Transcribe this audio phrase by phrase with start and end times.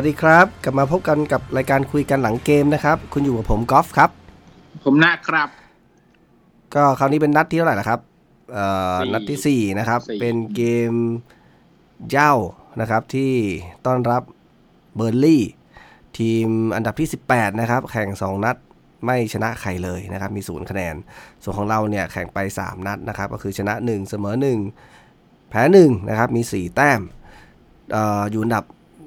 [0.00, 4.10] สวัสดีครับ กลับมาพบกันกับรายการคุยกันหลังเกมนะครับ คุณอยู่กับผมกอล์ฟครับ
[4.84, 5.48] ผมนะครับ
[6.74, 8.00] ก็คราวนี้เป็นนัดที่เท่าไหร่ละครับ
[8.52, 8.64] เอ่
[8.94, 10.92] อสี่นัดที่สี่นะครับ สี่ เป็นเกม
[12.10, 12.32] เย้า
[12.80, 13.32] นะครับที่
[13.86, 14.22] ต้อนรับ
[14.96, 15.42] เบอร์ลี่
[16.18, 18.56] ทีมอันดับที่ 18 นะครับ แข่ง 2 นัด
[19.04, 20.94] ไม่ชนะใครเลยนะครับ มีศูนย์คะแนน
[21.42, 24.34] ส่วนของเราเนี่ยแข่งไป 3 นัดนะครับ ก็คือชนะ 1 เสมอ
[24.92, 27.00] 1 แพ้ 1 นะครับ มี 4 แต้ม
[27.92, 28.64] เอ่ออยู่อันดับ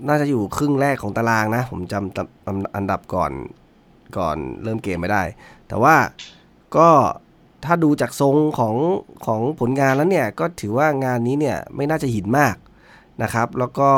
[0.07, 3.31] น่าจะอยู่ครึ่งแรกของตารางนะ ผมจำตำตำอันดับก่อน
[4.17, 5.23] ก่อนเริ่มเกมไม่ได้
[5.67, 5.95] แต่ว่า
[6.77, 6.89] ก็
[7.65, 8.76] ถ้าดูจากทรงของ
[9.26, 12.55] ของผลงานแล้วเนี่ย ก็ถือว่างานนี้เนี่ยไม่น่าจะหินมาก
[13.23, 13.89] นะครับ แล้วก็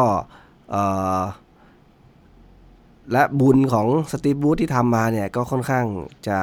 [3.11, 5.85] และบุญของสตีบูธที่ทำมาเนี่ย ก็ค่อนข้าง
[6.27, 6.37] จะ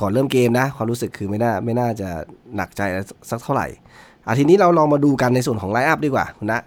[0.00, 2.08] ก่อนเริ่มเกมนะ ความรู้สึกคือไม่น่าไม่น่าจะ
[2.54, 2.82] หนักใจ
[3.30, 3.66] สักเท่าไหร่
[4.26, 6.60] อาทีนี้เราลองมาดูกันในส่วนของ line-up ดีกว่านะ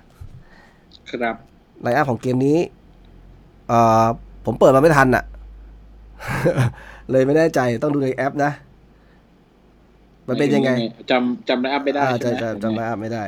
[1.11, 1.35] ครับ
[1.81, 2.57] line-up ของเกมนี้
[3.67, 4.05] เอ่อ
[4.45, 5.23] ผมเปิดมาไม่ทันอะ
[7.11, 8.51] เลยไม่แน่ใจต้องดูในแอปนะ
[10.27, 10.71] มันเป็นยังไง
[11.11, 13.25] จำจำ line-up ไม่ได้อ่าใช่จะไหมจะจำ line-up ไม่ได้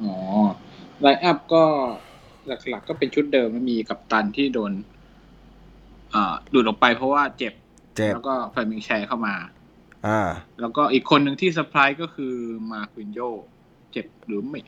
[0.00, 0.14] อ๋อ
[1.00, 1.62] line-up ก็
[2.46, 4.72] หลักๆก็เป็นชุดเดิมแล้วมีกัปตันที่โดน
[6.14, 7.52] อ่าหลุดออกไปเพราะว่าเจ็บ
[7.96, 9.34] เจ็บแล้วก็ Fabian Schär เข้ามา
[10.06, 10.20] อ่า
[10.60, 12.34] แล้วก็อีกคนหนึ่งที่เซอร์ไพรส์ก็คือ
[12.72, 13.20] Manquillo
[13.92, 14.60] เจ็บหรือไม่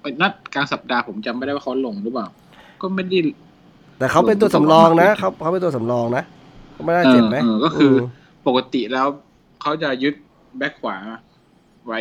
[0.00, 2.28] เอ้ยนัดกลางสัปดาห์ผมจำไม่ได้ว่าเขาลงหรือเปล่า
[2.82, 3.18] ก็ไม่ได้
[3.98, 6.24] แต่เขาเป็นตัวสำรองนะเขาเขาเป็นตัวสำรองนะ
[6.72, 8.04] เขาไม่ได้เจ็บไหมเออเออก็คืออ
[8.42, 9.06] มปกติแล้ว
[9.62, 10.14] เขาจะยึด
[10.58, 10.96] back ขวา
[11.86, 12.00] ไว้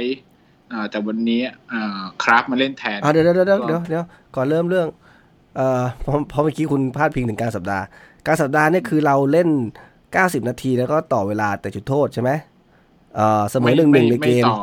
[0.71, 1.41] อ่าแต่วันนี้
[1.71, 4.03] อ่า Krafth มาเล่นแทนอ่าเดี๋ยวเดี๋ยวเดี๋ยวก็เดี๋ยวเดี๋ยว
[4.35, 4.87] ก่อนเริ่มเรื่อง
[5.55, 7.83] เอ่อเพราะเพราะเมื่อกี้คุณพาดพิงถึงกลางสัปดาห์
[8.25, 9.49] กลารสัปดาห์เนี่ยคือเราเล่น
[9.99, 12.31] 90 นาทีแล้วก็ต่อเวลาแต่จุดโทษใช่ไหม
[13.15, 14.53] เอ่อเสมอหนึ่งหนึ่งในเกมไต่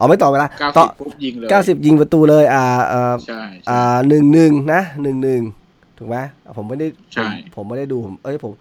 [0.00, 5.42] ออ๋อไม่ต่อเวลาเก้าต่สิอบปุ๊บยิงเลย90ยิงประตูเลย อ่าเอ่อใช่ใช่อ่าหนึ่งหนึ่งนะหนึ่งหนึ่ง
[5.98, 6.16] ถูกไหม
[6.56, 8.52] ผมไม่ได้ใช่ผมผมไม่ได้ดูผมเอ้ยผม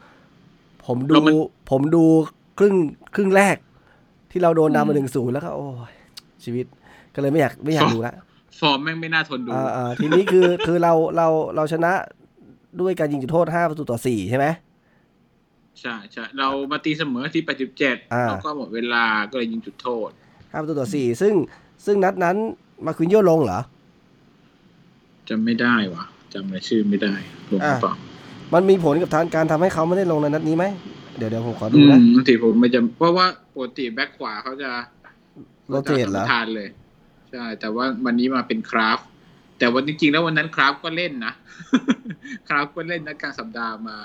[0.86, 1.36] ผมดูแล้วมัน
[1.70, 2.04] ผมดู
[2.60, 2.76] ครึ่ง
[3.16, 3.56] ครึ่งแรก
[4.32, 5.94] ที่เราโดนนำมาหนึ่งศูนย์แล้วก็โอ้ย
[6.44, 6.66] ชีวิต
[7.16, 8.14] ก็เลยไม่อยากไม่อยากดูละ
[8.60, 11.92] ฟอร์มแม่งไม่น่าทนดูอ่าอ่าทีนี้คือคือเราเราเราชนะ
[12.82, 14.46] ด้วยการยิงจุดโทษห้าประตูต่อสี่ใช่ไหม
[15.82, 20.10] ใช่ใช่เรามาตีเสมอที่แปดสิบเจ็ดอ่าแล้วก็หมดเวลาก็เลยยิงจุดโทษ
[20.52, 21.34] ห้าประตูต่อสี่ซึ่ง
[21.86, 22.36] ซึ่งนัดนั้น
[22.86, 23.60] มาควินโยลงเหรอ
[25.30, 27.14] จำไม่ได้วะจำรายชื่อไม่ได้
[27.52, 27.94] ลงหรือเปล่า
[28.54, 30.66] มันมีผลกับทางการทำให้เขาไม่ได้ลงในนัดนี้ไหม
[31.18, 34.70] เดี๋ยวเดี๋ยวผมขอดูอืนะมบางทีผมไม่จำเพราะว่าปกติแบ็คขวาเขาจะ
[35.70, 36.68] โรเตทเหรอขาจะสัมปทานเลย
[37.32, 39.00] ใช่แต่ว่าวันนี้มาเป็นคราฟ
[39.58, 41.34] แต่วันจริงๆแล้ววันนั้นคราฟก็เล่นนะ
[42.48, 43.98] คราฟก็เล่นนะกลางสัปดาห์มา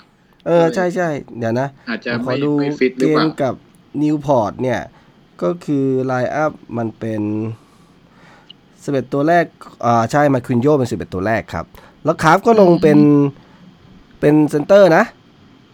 [0.46, 3.54] เออใช่ใช่เดี๋ยวนะอาจจะผมขอไม่ดูไม่ฟิตหรือเกเปมล่ากับ
[4.02, 4.80] นิวพอร์ตเนี่ย
[5.42, 7.22] ก็คือไลน์อัพมันเป็น
[8.84, 9.44] สิบเอ็ดตัวแรก
[9.84, 11.66] อ่า ใช่ มาควินโยเป็นสิบเอ็ดตัวแรกครับ
[12.04, 12.98] แล้วคราฟก็ลงเป็น
[14.20, 15.04] เป็นเซนเตอร์นะ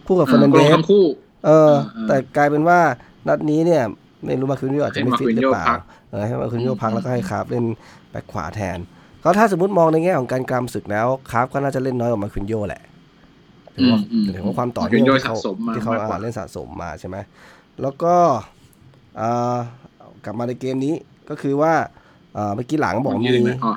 [0.05, 1.05] คู่กับเฟอร์นันเดลงสทั้งคู่
[1.45, 2.79] เออเออ แต่กลายเป็นว่า
[3.27, 3.83] นัดนี้เนี่ย
[4.25, 7.65] ไม่รู้มาควินโยอาจจะไม่ให้ฟิตหรือเปล่ามาควินโญ่พักเออ ให้มาควินโยพักอืมแล้วก็ให้คราฟเล่น
[8.11, 8.77] แบ็คขวาแทน
[9.23, 12.81] ก็ถ้าสมมติมองในแง่ของการกรามศึกแล้วคราฟก็น่าจะเล่นน้อยกว่ามาควินโยแหละ
[13.75, 17.17] ถือว่าอืมถือว่าความต่อมาควิเนื่องนโญ่ที่เขาสะสมมาที่เขามากกว่าอ่าเล่นสะสมมาใช่ไหม
[17.81, 18.60] แล้วก็อ่า
[20.23, 20.95] กลับมาในเกมนี้
[21.29, 21.73] ก็คือว่า
[22.37, 23.73] อ่าเมื่อกี้หลังบอกผมมียืนไหมอ๋อ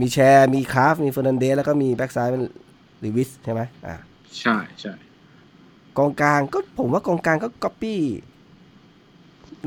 [0.00, 2.42] มีแชร์มีคราฟมีเฟอร์นันเดสแล้วก็มีแบ็กซ้ายเป็น
[3.04, 3.94] ลิวิสใช่ไหมอ่า
[4.38, 4.92] ใช่ใช่
[5.98, 8.00] กองกลางก็ผมว่ากองกลางก็ก๊อปปี้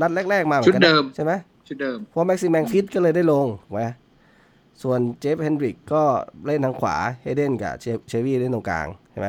[0.00, 1.32] นัดแรก ๆ มาเหมือชุดนกันนะเดิมใช่ไหม
[1.68, 3.82] ชุดเดิมเพราะแม็กซิแมงฟิตก็เลยได้ลงถูกไหม
[4.82, 6.02] ส่วนเจฟเฮนดริกก็
[6.46, 9.28] เล่นทางขวาเฮเดนกับเชเชวี่เล่นตรงกลางใช่ไหม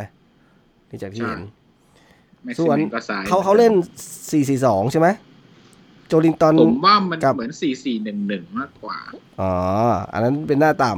[0.90, 1.42] นี่จากที่เห็น
[2.44, 3.74] แม็กส่ซิวนเมนก็ซ้ายเขาเขาเล่น
[4.32, 5.08] 4-4-2 ใช่ไหม
[6.08, 8.98] โจลินตันผมว่ามันกับเหมือนสี่สี่หนึ่งหนึ่งมากกว่า
[9.42, 9.54] อ๋อ
[10.14, 10.92] อันนั้นเป็นหน้าต่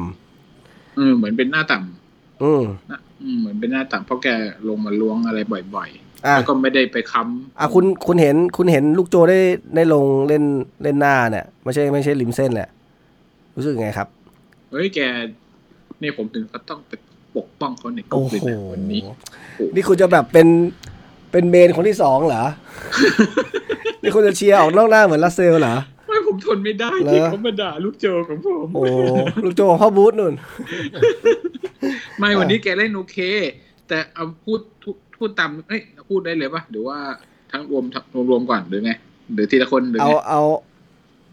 [0.96, 4.28] เออเหมือนเป็นหน้าต่ำอืมำนะอืมเหมือนเป็นหน้าต่ำเพราะแก
[4.68, 5.40] ลงมาล้วงอะไร
[5.76, 9.40] บ่อยๆอะแล้วก็ไม่ได้ไปค้ำอะคุณคุณเห็นคุณเห็นลูกโจได้
[9.76, 10.44] ได้ลงเล่น
[10.84, 12.70] เล่นหน้าเนี่ยไม่ใช่ไม่ใช่ริมเส้นแหละ
[13.56, 14.08] รู้สึกไงครับ
[14.72, 15.00] เฮ้ยแก
[16.02, 16.92] นี่ผมถึงก็ต้องไป
[17.38, 19.02] ปกป้องเขาในกลุ่โอ้มเลยโหนะวันนี้
[19.76, 20.48] นี่คุณจะแบบเป็น
[21.38, 22.44] เป็นเมนคนที่สองเหรอ
[24.02, 25.76] นี่คุณจะเชียร์ออกนอกหน้าเหมือนลาเซลเหรอ
[26.08, 28.84] ไม่ผมทนไม่ได้เหรอที่เขามาด่าลูกโจของผม โอ้
[29.44, 30.34] ลูกโจของพ่อบูธนุ่น
[32.20, 33.18] ไม่วันนี้แกเล่นโอเค
[33.88, 36.98] แต่เอาพูดพูดพูดตามเอ้ยพูดได้เลยปะหรือว่า
[37.52, 38.92] ทั้งรวมทั้งรวมๆก่อนหรือไง
[39.34, 40.42] หรือทีละคนหรือเอาไงเอา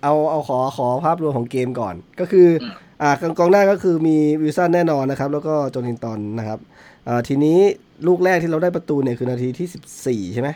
[0.03, 6.74] เอาเอาขอขอภาพรวมของเกมก่อน ก็คือ อ่าอ่ากองกองหน้าก็คือมีวิลสันแน่นอนนะครับ แล้วก็โจลินตันนะครับอ่า
[7.29, 7.59] ทีนี้
[8.07, 10.51] ลูกแรกที่เราได้ประตูเนี่ยคือนาทีที่สิบสี่ใช่ไหม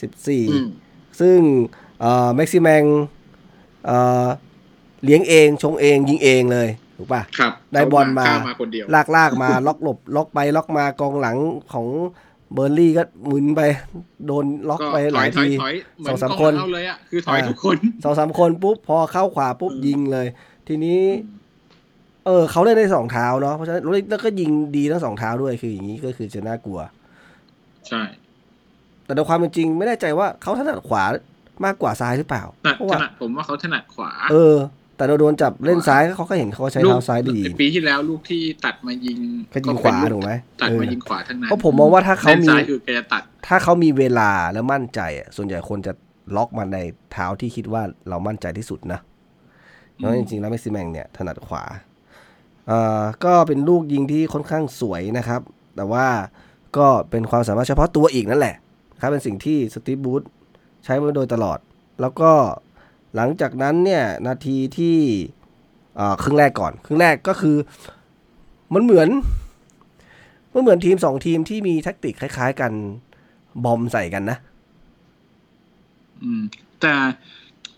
[0.00, 0.66] สิบสี่อืม
[1.20, 1.38] ซึ่ง
[2.34, 2.84] แม็กซิแมง
[5.04, 6.68] เลี้ยงเองชงเองยิงเองเลย
[6.98, 11.36] ถูกป่ะครับได้บอลมาข้มาคนเดียวลากลากมาล็อกหลบ ล็อกไปล็อกมากองหลัง
[11.72, 11.86] ของ
[12.52, 13.60] เบอร์ลี่ก็หมุนไป
[14.26, 20.26] โดนล็อกก็ไปถหอลายยถอยทีถอยเหมือสอนงสามกคนเอาเลยอะคือถอยอ่าทุกคนสองสามคนปุ๊บพอเข้าขวาปุ๊บอืมยิงเลย
[20.68, 21.00] ทีนี้
[22.26, 26.80] เออเขาเล่นได้สองเท้าเนาะเพราะฉะนั้นแล้วก็ยิงดีทั้งสองเท้าด้วยคืออย่างนี้ก็คือจะน่ากลัว
[27.88, 28.02] ใช่
[29.04, 31.04] แต่ในความเป็นจริงไม่แน่ใจว่าเขาถนัดขวา
[31.64, 34.56] มากกว่าซ้ายหรือเปล่าแต่เพราะถว่านัดผมว่าเขาถนัดขวา เออ
[34.96, 39.18] แต่เราโดนจับเล่นซ้ายเขาก็เห็นเขาก็ใช้เท้าซ้ายดีลูกปีที่แล้วลูกที่ตัดมายิง
[39.54, 40.32] ก็ยิงขวาเป็นถูกไหม
[40.62, 45.92] ตัดเออมายิงขวาทั้งนั้นเพราะผมมองว่าถ้าเขาล่นมีซ้ายคือแกจะตัดถ้าเขามีเวลาแล้วมั่นใจอะส่วนใหญ่คนจะ
[46.36, 46.78] ล็อกมันใน
[47.12, 49.00] เท้าที่คิดว่าเรามั่นใจที่สุดนะ
[49.94, 51.85] เพราะจริงๆแล้ว Maximin เนี่ยถนัดขวาเอ่อ
[53.24, 55.40] ก็เป็นลูกยิงที่ค่อนข้างสวยนะครับ
[55.76, 56.06] แต่ว่า
[56.76, 58.56] ก็เป็นความสามารถเฉพาะตัวอีกนั่นแหละ
[59.00, 60.22] ครับเป็นสิ่งที่ Steve Bruce
[60.84, 61.58] ใช้มาโดยตลอด
[62.00, 62.30] แล้วก็
[63.14, 64.96] หลังจากนั้นเนี่ยนาทีที่
[65.96, 67.56] เอ่อครึ่งแรกก่อน ครึ่งแรกก็คือ
[68.74, 69.08] มันเหมือน
[70.54, 72.72] มันเหมือนทีมสองทีมที่มี tactic คล้าย ๆ กัน
[73.64, 74.38] บอมใส่กันนะ
[76.22, 76.42] อืม
[76.80, 76.94] แต่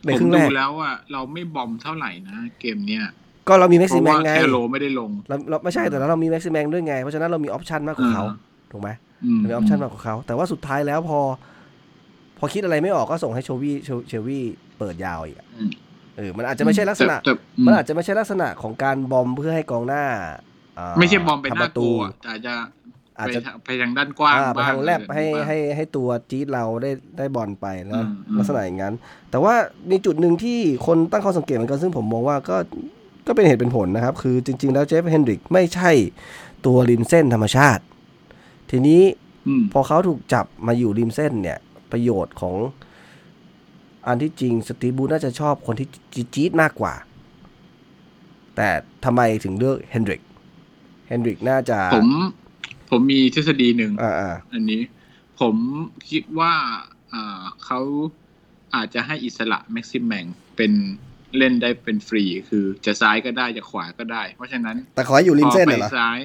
[0.05, 3.05] ในผมครึ่งแรดูกแล้วว่าเราไม่บอมเท่าไหร่นะเกมเนี้ย
[3.49, 8.37] ก็เรามีแม็กเพซิราะแมงว่าไงแคโรไม่ได้ลงเราเราไม่ใช่แต่เรามีแม็กซิแมงด้วยไง เพราะฉะนั้นเรามีออปชันมากกว่าเขาอ่า
[8.73, 8.89] ถูกไหม
[9.25, 11.19] อืมเรามีออปชันมากกว่าเขา แต่ว่าสุดท้ายแล้วพอ
[12.39, 14.45] พอคิดอะไรไม่ออกก็ส่งให้โชวี่โชเชวี่
[14.79, 15.71] เปิดยาวอีกอะอืม
[16.17, 20.05] เออมันอาจจะไม่ใช่ลักษณะแต่แต่อืมมันอาจจะไม่ใช่ลักษณะของการบอมเพื่อให้กองหน้า
[20.79, 22.53] อ่าไม่ใช่บอมเป็นหทำปน้าระตัตูวแต่อาจจะ
[23.19, 28.95] อาจไปจะทางไปทางด้านกว้างอ่าไปบ้างทางแลบอะไรให้บ้างให้ให้ตัวจี๊ดเราได้ได้บอลไปแล้วอืมอืมลักษณะอย่างนั้น
[29.31, 29.55] แต่ว่า
[29.91, 32.57] มีจุดหนึ่งที่คนตั้งข้อสังเกตเหมือนกันซึ่งผมมองว่าก็
[33.29, 35.91] ก็เป็นเหตุเป็นผลนะครับ คือจริง ๆ แล้วเจฟเฮนดริกไม่ใช่
[36.67, 37.83] ตัวริมเส้นธรรมชาติ
[38.71, 39.03] ทีนี้
[39.49, 41.59] อืมพอเขาถูกจับมาอยู่ริมเส้นเนี่ย
[41.93, 42.55] ประโยชน์ของ
[44.07, 45.89] อันที่จริงสตีฟบูธน่าจะชอบคนที่
[46.35, 46.95] จี๊ดๆมากกว่า
[48.57, 48.69] แต่
[49.05, 50.23] ทำไมถึงเลือกเฮนดริก
[51.09, 52.09] เฮนดริกน่าจะผม
[52.91, 54.83] ผมมีทฤษฎีหนึ่งอ่าอ่าอันนี้
[55.41, 55.57] ผม
[56.11, 56.55] คิดว่า
[57.13, 57.81] อ่าเขา
[58.75, 60.25] อาจจะให้อิสระแม็กซิมแมง
[60.57, 60.73] เป็น
[61.39, 66.19] เล่นได้เป็นฟรีคือจะซ้ายก็ได้จะขวาก็ได้ เพราะฉะนั้นแต่ขอให้อยู่ริมเส้นพอน่ะไปเหรอซ้าย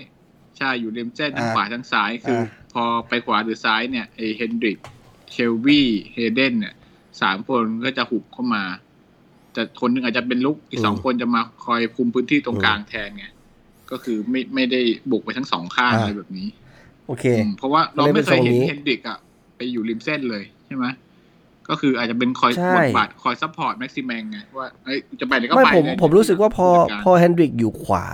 [0.57, 4.77] ใช่อยู่ริมเส้นทั้งอ่าขวาทั้งซ้ายคืออาพอไปขวาหรือซ้ายเนี่ยไอเฮนดริก
[5.31, 6.73] เชลวี่เฮเดนเนี่ย
[7.21, 8.63] สามคนก็จะหุบเข้ามา
[9.53, 13.25] แต่คนหนึ่งอาจจะเป็นรุกอีกสองคนจะมาคอยคุมพื้นที่ตรงกลางแทนไง
[13.91, 16.47] ก็คือไม่ไม่ได้บุกไปทั้งสองข้างอะไรแบบนี้
[17.07, 19.17] โอเคอืมเพราะว่าเราไม่เคยเห็นก็เลยเป็นทรงนี้เฮนดริกอะ
[19.55, 20.85] ไปอยู่ริมเส้นเลยใช่ไหม
[21.69, 28.05] ก็คืออาจจะเป็นคอยใช่บทบาทคอย support แม็กซิแมงไงว่าเอ้ยจะไปไหนก็ไม่ไปผมเลยผมรู้สึกว่าพอจัดการพอเฮนดริกอยู่ขวา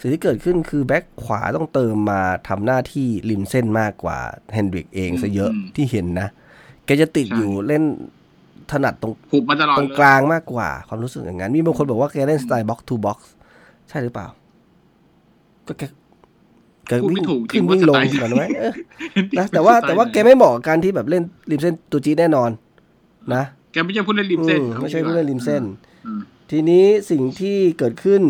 [0.00, 4.18] สิ่งที่เกิดขึ้นคือแบ็คขวาต้องเติมมาทำหน้าที่ริมเส้นมากกว่า
[4.52, 6.28] เฮนดริกเองซะเยอะที่เห็นนะ
[6.84, 7.82] แกจะติดอยู่เล่น
[8.70, 13.32] ถนัดตรงหุบมาตลอดตรงเลยกลางมากกว่า ความรู้สึกอย่างนั้น มีบางคนบอกว่าแกเล่นสไตล์ box to box
[13.88, 14.28] ใช่หรือเปล่า
[15.68, 15.82] ก็แก
[16.88, 18.72] แกพูดวิ่ไม่งถูกจริขึ้งนว่าวิ่งลงสไตล์ก่อนไหมเออ
[19.38, 22.50] นะแต่ว่าแต่ว่าแกไม่เหมาะกับการที่แบบเล่นริมเส้นตัวจี๊ดแน่นอน
[23.34, 25.62] นะแกไม่ใช่ผู้เล่นริมเส้นอืมไม่ใช่ผู้เล่นริมเส้น
[26.06, 28.22] อืมทีนี้สิ่งที่เกิดขึ้น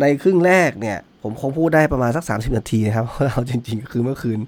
[0.00, 4.38] ในครึ่งแรกเนี่ย ผมคงพูดได้ประมาณสัก 30 นาทีนะครับเพราะเอาจริง ๆ ก็คือเมื่อคืน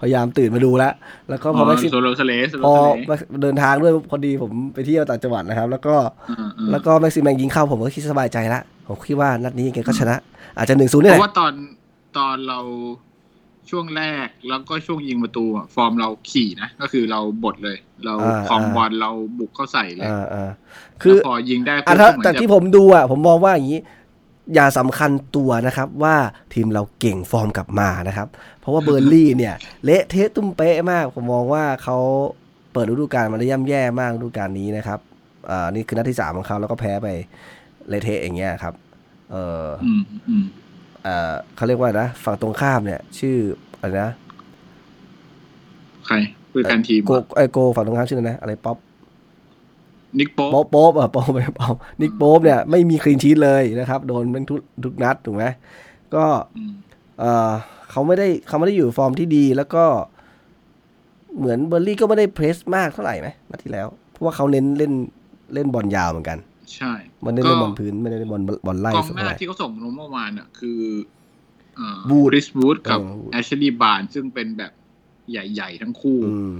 [0.00, 0.92] พยายามตื่นมาดูแล้ว
[1.30, 2.78] แล้วก็พอแม็กซิโซโลสเลสโซโลพอส
[3.08, 5.94] เลสเดินทางด้วยพอดีผมไปเที่ยวต่างจังหวัดนะครับ แล้วก็
[6.30, 10.16] อืมอืมแล้วก็แม็กซิแมงยิงเข้าผมก็คิดสบายใจละผมคิดว่านัดนี้แกก็ชนะ
[10.58, 11.52] อาจจะหนึ่งศูนย์นี่เพแหละราะว่าตอน
[12.18, 12.58] ตอนเรา
[13.70, 18.14] ช่วงแรกแล้วก็ช่วงยิงประตูอะฟอร์มเราขี่นะ ก็คือเราบดเลย เรา
[18.48, 20.50] คลองบอลเราบุกเข้าใส่เลยอ่าอ่า
[21.02, 23.80] คือแล้วพอยิงได้อะปุ๊บถ้าก็เหมือนจากจะที่ผมดูอะผมมองว่าอย่างนี้
[24.54, 26.16] อย่าสำคัญตัวนะครับว่า
[26.54, 28.28] ทีมเราเก่งฟอร์มกลับมานะครับ
[28.60, 31.96] เพราะว่าเบิร์นลีย์เนี่ย เละเทะตุ้มเป๊ะมาก ผมมองว่าเขา
[32.72, 35.00] เปิดฤดูกาลมาได้ย่ำแย่มากฤดูกาลนี้นะครับ
[35.50, 37.08] อ่านี่คือนัดที่สามของเขาแล้วก็แพ้ไป
[37.88, 38.74] เละเทะอย่างเงี้ยครับ
[39.32, 40.44] เอออืมอืม
[41.04, 43.36] เออเขาเรียกว่านะฝั่งตรงข้ามเนี่ย ชื่อ
[43.80, 44.12] อะไรนะ
[46.06, 46.14] ใคร
[46.50, 48.76] ผู้จัดการทีมโกไอโกฝั่งตรงข้ามชื่ออะไรนะอะไรป๊อป
[50.18, 55.44] นิกโป๊โป๊ปโป๊ปอะโป๊ปไม่ป๊อปนิกโป๊ปเนี่ยไม่มี clean sheet เลยนะครับ โดนเป็นทุกทุกนัดถูกไหม
[56.14, 56.24] ก็
[56.56, 56.72] อืม
[57.20, 57.52] เออ
[57.90, 59.84] เขาไม่ได้เขาไม่ได้อยู่ฟอร์มที่ดีแล้วก็
[61.38, 64.92] เหมือนเบิร์นลีย์ก็ไม่ได้ press มากเท่าไหร่ไหมนัดที่แล้ว เพราะว่าเขาเน้นเล่น
[65.54, 66.38] เล่นบอลยาวเหมือนกัน
[66.76, 66.92] ใช่
[67.24, 70.80] มันได้เล่นบอลพื้นไม่ได้เล่นบอลบอลไล่กองสักหเท่าน้าไหร่ที่เขาส่งลงเมื่อวานอะคือ
[71.76, 74.72] เอ่อบูธริสบูธกับเออแอชลีย์บาร์นซึ่งเป็นแบบ
[75.30, 76.52] ใหญ่ ๆ ทั้งคู่อืม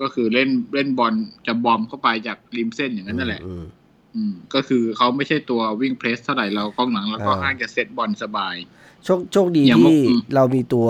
[0.00, 1.14] ก็คือเล่นเล่นบอล
[1.46, 3.64] จะบอมเข้าไปจากริมเส้นอย่างนั้นนั่นแหละอืม
[4.14, 8.54] อืมก็คือเขาไม่ใช่ตัววิ่งเพรสเท่าไหร่เรากองหลังแล้วก็อ่าอ้างจะเซตบอลสบาย
[9.04, 10.86] โชคโชคดีอย่างที่อืมเรามีตัว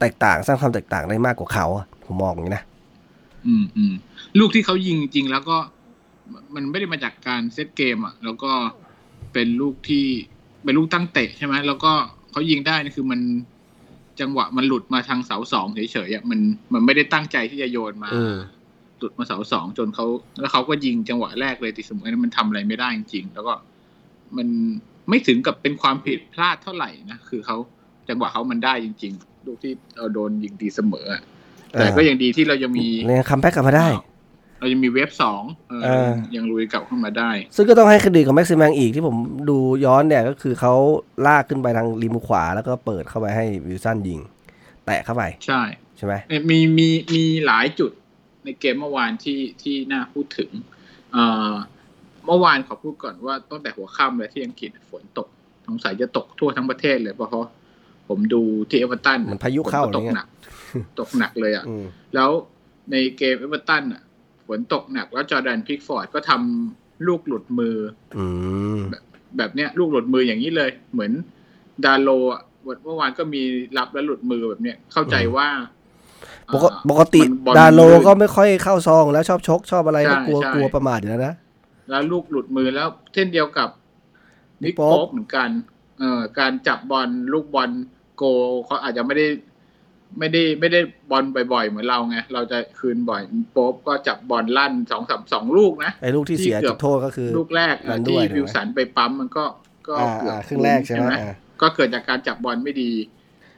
[0.00, 2.64] แตกต่างสร้างความแตกต่างได้มากกว่าเขาอะผมมองอย่างนี้นะ
[3.46, 3.94] อืมอืม
[4.38, 5.56] ลูกที่เขายิงจริงแล้วก็
[6.54, 8.52] มันไม่ได้มาจากการเซตเกมอะ แล้วก็
[9.32, 10.06] เป็นลูกที่
[10.64, 11.92] เป็นลูกตั้งเตะใช่ไหมแล้วก็
[12.30, 13.20] เขายิงได้นี่คือมัน
[14.20, 16.40] จังหวะมันหลุดมาทางเสาสองเฉยๆอะมัน
[16.72, 18.36] มันไม่ได้ตั้งใจที่จะโยนมาอืม
[18.98, 20.06] หลุดมาเสาสองจนเขา
[20.40, 23.54] แล้วเขาก็ยิงจังหวะแรกเลยติดเสมอนั้นมันทำอะไรไม่ได้จริงๆแล้วก็
[24.36, 24.48] มัน
[25.08, 27.56] ไม่ถึงกับเป็นความผิดพลาดเท่าไหร่นะคือเขา
[28.08, 31.22] จังหวะเขามันได้จริง ๆ ลูกที่เราโดนยิงตีเสมออะ
[31.72, 33.88] แต่ก็ยังดีที่เรายังมีเนี่ย comeback กลับมาได้
[34.58, 39.16] เรายังมี wave สองเออเออยังลุยกลับเข้ามาได้ ซึ่งก็ต้องให้เครดิตกับแม็กซิแมงอีกที่ผม
[39.50, 40.74] ดูย้อนเนี่ยก็คือเขา
[41.26, 44.20] ลากขึ้นไปทางริมขวาแล้วก็เปิดเข้าไปให้วิลสันยิง
[44.86, 45.62] แตะเข้าไป ใช่
[45.96, 47.90] ใช่ไหมเอ่อมีมีมีหลายจุด
[48.44, 50.50] ในเกมเมื่อวานที่ที่น่าพูดถึง
[51.12, 51.52] เอ่อ
[52.26, 55.28] เมื่อวานขอพูดก่อนว่าตั้งแต่หัวค่ำเลยที่อังกฤษฝนตก
[55.66, 57.42] สงสัยจะตกทั่วทั้งประเทศเลยเพราะเพราะ
[58.08, 60.28] ผมดูที่เอเวอร์ตันมันพายุเข้าฝอะนไรตกเงี้ยหนัก
[61.00, 61.84] ตกหนักเลยอะอืม
[62.14, 62.30] แล้ว
[62.90, 64.02] ในเกมเอเวอร์ตันอะ
[64.46, 67.76] ฝนตกหนัก แล้วจอร์แดนพิกฟอร์ดก็ทำลูกหลุดมือ
[68.18, 68.24] อื
[68.76, 68.78] ม
[69.36, 71.12] แบบเนี้ยลูกหลุดมืออย่างนี้เลย เหมือน
[71.84, 72.42] ดาโลอะ
[72.84, 73.42] เมื่อวานก็มี
[73.78, 75.48] รับแล้วหลุดมือแบบเนี้ยเข้าใจว่า
[76.52, 81.34] ปกอ่าปกติมันบอลดาโลลื่นก็ไม่ค่อยเข้าซองแล้วชอบชกชอบอะไรใช่ก็กลัวใช่กลัวประมาทอยู่แล้วนะ
[81.90, 83.68] แล้วลูกหลุดมือแล้วเช่นเดียวกับ
[84.62, 85.48] นิกโป๊ปโป๊ปเหมือนกัน
[85.98, 87.70] เอ่อการจับบอลลูกบอล
[88.16, 88.24] โก
[88.66, 89.26] เขาอาจจะไม่ได้
[90.18, 93.22] ไม่ได้ไม่ได้บอลบ่อยๆ เหมือนเราไงเราจะคืนบ่อย
[93.52, 99.44] โป๊ปก็จับบอลลั่นสองสามสองลูกนะไอ้ลูกที่เสียที่เกืจุอบดโทษก็คือ ลูกแรกนั่นด้ที่วยถูกไหมวิลสันไปปั๊มมันก็
[99.88, 102.92] ก็อ่าเกือบอ่าครึ่งแรกใช่ไหมอ่าก็เกิดจากการจับบอลไม่ดี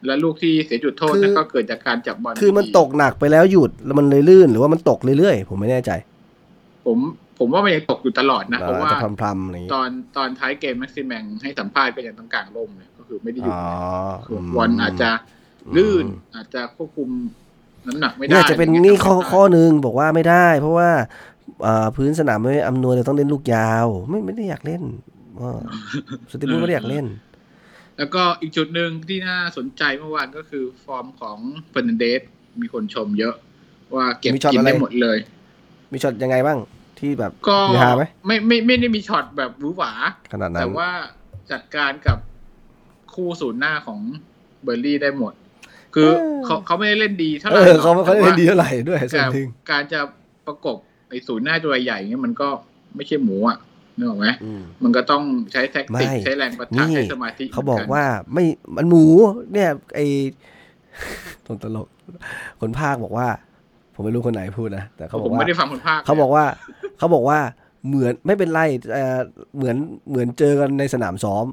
[0.07, 5.90] แล้วลูกที่เสียจุดโทษคือนั่นก็เกิดจากการจับบอลคือมันไดีตกหนักไปแล้วหยุดแล้วมันเลยลื่นหรือว่ามันตกเรื่อยๆผมไม่แน่ใจ
[6.87, 6.99] ผม
[7.38, 13.64] ผมว่ามันยังตกอยู่ตลอดนะเพราะว่าจะพรำๆอะไรอย่างตงี้อนตอนท้ายเกมแม็กซิแมงให้สัมภาษณ์ก็ยังต้องกลางร่มเลยก็คือไม่ได้หยุดอ๋อ
[14.26, 15.11] คือมบอลอาจจะ
[15.76, 17.08] ลื่นอาจจะควบคุม
[17.87, 20.90] น้ำหนักไม่ได้เนี่ยจะเป็นอะไรงี้ยนี่ข้อทำไม่ได้ข้อหนึ่งบอกว่าไม่ได้ เพราะว่า
[21.66, 24.82] อ่าพื้นสนามไม่อำนวยเลยต้องเล่นลูกยาว ไม่ไม่ได้อยากเล่น
[25.40, 25.52] ว่า
[26.30, 27.06] สตีฟบรูซไม่ได้อยากเล่น
[27.98, 31.38] แล้วก็อีกจุดหนึ่งที่น่าสนใจเมื่อวานก็คือฟอร์มของ
[31.70, 32.22] เฟอร์นันเดส
[32.60, 33.34] มีคนชมเยอะ
[33.94, 35.18] ว่าเก็บมีช็อตกินอะไรได้หมดเลย
[35.92, 36.58] มีช็อตยังไงบ้าง
[36.98, 39.92] ที่แบบก็มีฮาไหมไม่ไม่ไม่ได้มีช็อตแบบหวือหวา
[40.32, 40.90] ขนาดนั้แต่นว่า
[41.52, 42.18] จัดการกับ
[43.14, 44.00] คู่ศูนย์หน้าของ
[44.62, 45.32] เบอร์ลี่ได้หมด
[45.95, 46.11] คือ
[46.45, 50.00] เขาเขาไม่ได้เล่นดีเท่าไหเอร่อเขาไม่ค่อยแต่เล่ว่นดีเท่าไหร่ด้วยส่วนการหนึ่งการจะ
[50.47, 50.76] ประกบ
[51.11, 52.49] ไอ้ศูนย์หน้าตัวใหญ่ๆเงี้ยมันก็
[52.97, 53.59] ไม่ใช่หมูอะ
[53.97, 58.45] นึกออกไหมอืมมันก็ต้องใช้แท็กติกไม่ใช้แรงประนี่ทะใช้สมาธิเขาบอกหมืนนว่าไม่
[58.76, 59.04] มันหมู
[59.52, 60.00] เนี่ยไอ
[61.47, 61.88] ตนตลก
[62.61, 63.28] คนภาคบอกว่า
[63.95, 66.45] ผมไม่รู้คนไหนพูดนะแต่เขาบผอกมว่าไม่ได้ฟังคนภาคเขาบอกว่า
[66.99, 67.38] เขาบอกว่า
[67.87, 68.61] เหมือนไม่เป็นไร
[68.92, 69.18] เอ่อ
[69.57, 69.76] เหมือน
[70.11, 71.45] เหมือนเจอกันในสนามซ้อม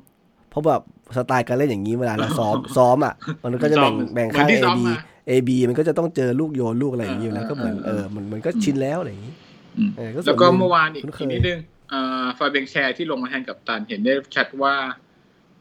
[0.55, 0.83] เพราะแบบ
[1.17, 4.95] สไตล์การเล่นอย่างนี้เวลาเราซ้อมซ้อมอะมันก็จะแบ่งแบ่งเหมือข้างนที่ A ซ้อม B มา
[5.29, 9.33] A B มันก็จะต้องเจอลูกโยนลูกอะไรอย่างนี้อยู่แล้วเออก็เหมือนเอเอออมันมันก็อืมชินแล้วอะไรอย่างนี้
[9.77, 11.59] อืมเออก็ส่แล้ววนก็หนึ่งเมื่อวานอีกคุ้นเคอียกนิดนึง
[11.93, 14.75] อ่าฟาเบงแชร์ที่ลงมาแทนกับตันเห็นได้ชัดว่า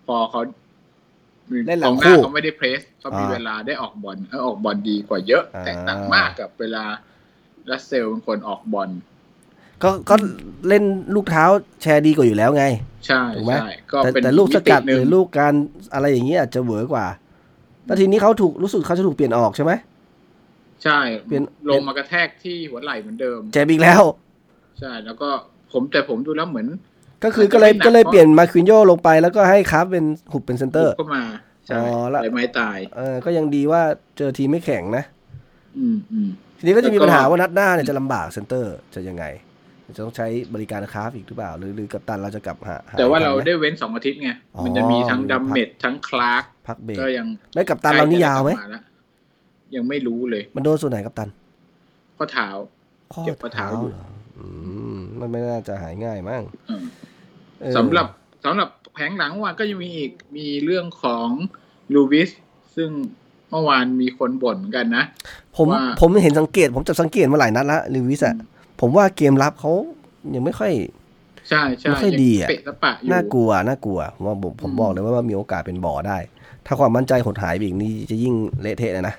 [0.07, 0.41] พอเขา
[1.67, 6.85] เล่นหลังกอคู่เขาไม่ได้เพรสเขามีอ่าเวลาได้ออกบอลเออออกบอลดีกว่าเยอะอ่าแตกต่างมากกับเวลา
[7.71, 8.91] รัสเซลเป็นคนออกบอล
[9.83, 10.15] ก็ก็
[10.69, 11.45] เล่นลูกเท้า
[11.83, 12.65] แชร์ดีกว่าอยู่แล้วไง
[13.07, 15.55] ใช่ถูกไหมใช่ก็แต่เป็นแต่ลูกสกัดมิติหรือลูกการ
[15.95, 17.07] อะไรอย่างนี้อาจจะเหวอกว่า
[17.87, 19.73] แล้วทีนี้เขาถูกรู้สึกเขาจะถูกเปลี่ยนออกใช่ไหม
[20.85, 24.03] ใช่เปลี่ยนลงมากระแทกที่หัวไหล่เหมือนเดิมเจ็บอีกแล้ว
[24.81, 25.29] ใช่แล้วก็
[25.73, 26.67] ผมแต่ผมดูแล้วเหมือน
[27.25, 31.25] ก็คืออาจจะก็เลยไม่หนักก็เลยเพราะเปลี่ยนมาควินโยลงไปแล้วก็ให้คราฟเป็นหุบเป็นเซนเตอร์บุกเข้ามา
[31.67, 33.83] ใช่อ๋อแล้วใบไม้ตายเออก็ยังดีว่า
[34.17, 35.05] เจอทีมไม่แข็งนะ
[35.79, 36.29] อืมอืม
[36.59, 39.25] ทีนี้ก็จะมีแล้วก็ปัญหาว่านัดหน้าเนี่ยจะลำบากเซนเตอร์จะยังไง
[39.97, 48.83] จะต้องใช้บริการคราฟอีกหรือเปล่า หรือหรือกับตันเราจะกลับหาหแต่ว่าเราทันหมได้เว้นสองอาทิตย์ไงอ๋อมันจะมีทั้งดัมเมดทั้งคลาร์กพักเบรกก็ยังได้กับตันเรานี่ยาวไหมใกล้จะกลับแล้ว
[49.75, 51.29] ยังไม่รู้เลย มันโดนส่วนไหนกับตัน
[52.19, 52.49] ข้อเท้า
[53.13, 54.07] ข้อเจ็บข้อเท้าอยู่เหรอ
[54.39, 54.47] อื
[54.97, 56.85] มมันไม่น่าจะหายง่ายมั้งอืม
[57.61, 58.07] เออสำหรับ
[58.45, 61.29] สำหรับแผงหลังเมื่อวานก็ยังมีอีกมีเรื่องของ
[61.95, 62.31] ลูวิส
[62.77, 62.91] ซึ่ง
[63.51, 65.05] เมื่อวานมีคนบ่นเหมือนกันนะ
[65.57, 68.37] ผมว่าผมเห็นสังเกต ผมจับสังเกตมาหลายนัดละลิวิสอะ
[68.81, 69.73] ผมว่าเกมรับเขา
[70.35, 70.73] ยังไม่ค่อย
[71.49, 76.19] ใช่ใช่ไม่ค่อยดีอะงเปะสะปะอยู่น่ากลัวน่ากลัวผมว่าผมผมอืมบอกเลยว่ามีโอกาสเป็นบ่อได้
[76.67, 79.15] ถ้าความมั่นใจหดหายไปอีกนี่จะยิ่งเละเทะเลยนะ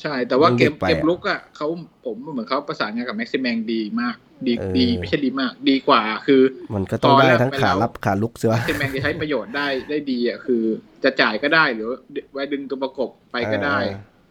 [0.00, 1.66] ใช่ แต่ว่ายังเกเด็มกไปเกมอะลุกอะเขา
[2.04, 6.42] ผมเหมือนเขาประสานงานกับแม็กซิแมงดีมาก ดีเออดีไม่ใช่ดีมาก ดีกว่าคือ
[6.74, 10.64] มันก็ต้องพอได้แล้วทั้งไปขาแล้วรับขารุกใช่ไหมแม็กซิแมงจะใช้ประโยชน์ได้ได้ดีอะคือ
[11.04, 11.90] จะจ่ายก็ได้หรือ
[12.32, 13.78] ไว้ดึงตัวประกบไปก็ได้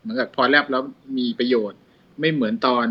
[0.01, 0.84] เหมือนกับพอแลบแล้ว
[1.18, 1.79] มีประโยชน์
[2.20, 2.88] ไม่เหมือนตอน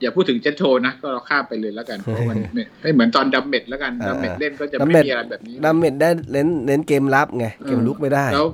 [0.00, 8.46] อย่าพูดถึงเจนโชนะก็เราข้ามไปเลยแล้วกันเพราะมันไม่ไม่เหมือนตอนดัมเมดแล้วกันดัมเมดเล่นก็จะไม่มีอะไรแบบนี้ดาเมจได้เน้นเน้นเกมรับไงเกมรุกไม่ได้แล้ว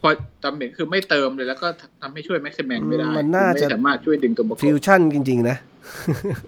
[0.00, 0.08] พอ
[0.42, 1.68] ดัมเมดคือไม่เติมเลยแล้วก็
[2.02, 5.56] ทำให้ช่วยแม็กซิแมงไม่ได้มันน่าจะไม่สามารถช่วยดึงตัวประกบชั่นจริง ๆ นะ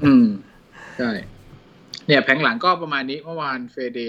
[0.05, 0.27] อืม
[0.99, 1.11] ใช่
[2.07, 4.01] เนี่ยแผงหลังก็ประมาณนี้เมื่อวานเฟเด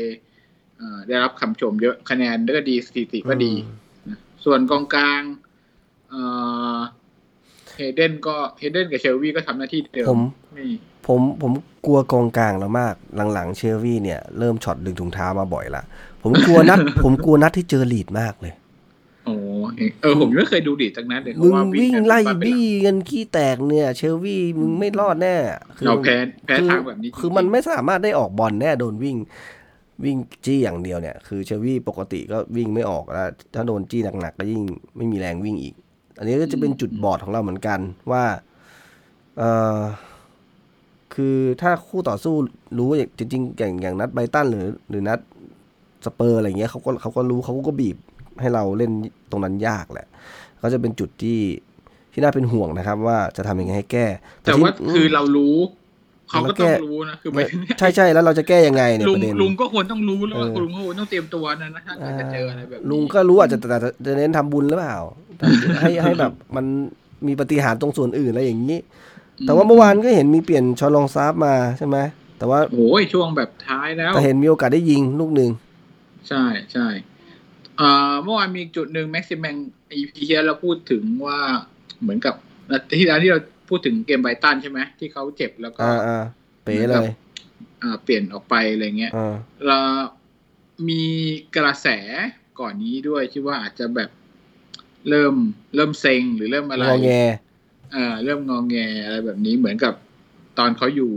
[0.78, 3.54] เอ่อได้รับคำชมเยอะคะแนนก็ดีสถิติก็ดี
[4.10, 5.22] นะส่วนกองกลาง
[7.78, 10.20] เอ่อเฮเดนก็เฮเดนกับเชลวีก็ทำหน้าที่เดิมผม
[10.54, 10.64] ไม่
[11.08, 11.52] ผมผม
[11.86, 12.94] กลัวกองกลางเรามาก
[13.34, 15.84] หลังๆ เชลวีเนี่ยเริ่มช็อตดึงถุงเท้ามาบ่อยละ
[16.24, 18.54] ผมกลัวนัด ผมกลัวนัดที่เจอลีดมากเลย
[19.26, 19.36] โอ้
[20.02, 25.36] เออผมยังไม่เคยดูดีจากนั้นเลยเพมึราะงว่าวิ่งกันไล่มาเป็นหลักบี้กันขี้แตกเนี่ย เชลวี่มึงไม่รอดแน่
[25.78, 26.16] คือเราแพ้
[26.46, 29.18] แพ้คือทางแบบนี้ คือมันไม่สามารถได้ออกบอลแน่โดนวิ่ง
[30.04, 34.64] วิ่งจี้อย่างเดียวเนี่ย คือเชลวี่ปกติก็วิ่งไม่ออกแล้วถ้าโดนจี้หนักๆก็ยิ่ง
[34.98, 35.76] ไม่มีแรงวิ่งอีก
[36.18, 37.80] อันนี้ก็จะเป็นจุดบอดของเราเหมือนกัน
[38.12, 38.26] ว่า
[39.38, 39.44] เอ
[39.80, 39.82] อ
[41.14, 42.36] คือถ้าคู่ต่อสู้
[42.78, 45.20] รู้อย่างจริงๆอย่างอย่างนัดไบรตันหรือ หรือนัด
[46.06, 47.98] สเปอร์อะไรเงี้ยเขาก็เขาก็รู้เขาก็บีบ
[48.42, 48.92] ให้เราเล่น
[49.32, 50.08] ตรงนั้นยากแหละ
[50.62, 51.40] ก็จะเป็นจุดที่
[52.12, 54.06] ที่น่าเป็นห่วงนะครับ ว่าจะทำยังไงให้แก้
[54.42, 55.56] แต่ที่ว่าคือเรารู้
[56.30, 64.98] เขาก็ต้องรู้นะคือไม่ไม่ใช่ใช่แล้วเราจะแก้ยังไงเนี่ยลุปงระเด็นลุงก็ควรต้องรู้แล้วว่าเออลุงก็ควรต้องเตรียมตัวนะนะถ้าเกิดจะเจออะไรแบบนี้ลุงก็รู้อาจจะแต่แต่จะเน้นทำบุญหรือเปล่า
[65.80, 66.66] ให้ให้แบบมัน
[67.28, 68.80] มีปฏิหารย์ตรงส่วนอื่นอะไรอย่างนี้
[69.46, 71.98] แต่ว่าเมื่อวานก็เห็นมีเปลี่ยนชอลองซาฟมาใช่ไหม
[72.38, 75.50] แต่ว่าโอ้ยช่วงแบบท้ายแล้วแต่เห็นมีโอกาสได้ยิงลูกหนึ่ง
[76.30, 76.44] ใช่
[76.74, 76.88] ใช่
[77.78, 79.56] เอ่อเมื่อวานมีจุดหนึ่งแม็กซิมแมง
[79.94, 81.40] อีพีที่เราพูดถึงว่า
[82.02, 82.34] เหมือนกับ
[83.00, 86.24] ที่แล้วที่เรา พูดถึงเกมไบรตันใช่ไหมที่เขาเจ็บแล้วก็อ่าอ่า
[86.64, 87.10] เป๋เลย
[87.82, 89.36] อ่า เปลี่ยนออกไปอะไรเงี้ยอ่า
[89.68, 89.80] เรา
[90.90, 91.04] มี
[91.56, 91.88] กระแส
[92.60, 94.10] ก่อนนี้ด้วยที่ว่าอาจจะแบบ
[95.10, 95.34] เริ่ม
[95.76, 97.12] เริ่มเซ็งหรือเริ่มอะไรงอแง
[97.94, 99.94] เออเริ่มงองแงอะไรแบบนี้เหมือนกับ
[100.58, 101.12] ตอนเขาอยู่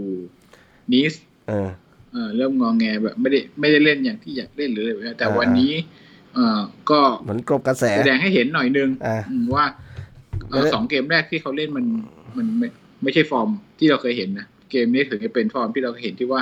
[0.92, 1.14] นิส
[1.48, 1.68] เออ
[2.12, 5.72] เออเริ่มงองแงแบบไม่ได้ไม่ได้เล่นอย่างที่อยากเล่นหรืออะไรแบบนี้แต่อ่าวันนี้
[6.34, 9.64] เออก็เหมือนกลบกระแสแสดงให้เห็นหน่อยนึงอ่าอืมว่า
[10.48, 11.86] เอ่อไม่ได้สองเกมแรกที่เขาเล่นมัน
[12.36, 12.68] มันไม่
[13.02, 16.40] ไม่ใช่ฟอร์มที่เราเคยเห็นนะเกมนี้ถึงจะเป็นฟอร์มที่เราเห็นที่ว่า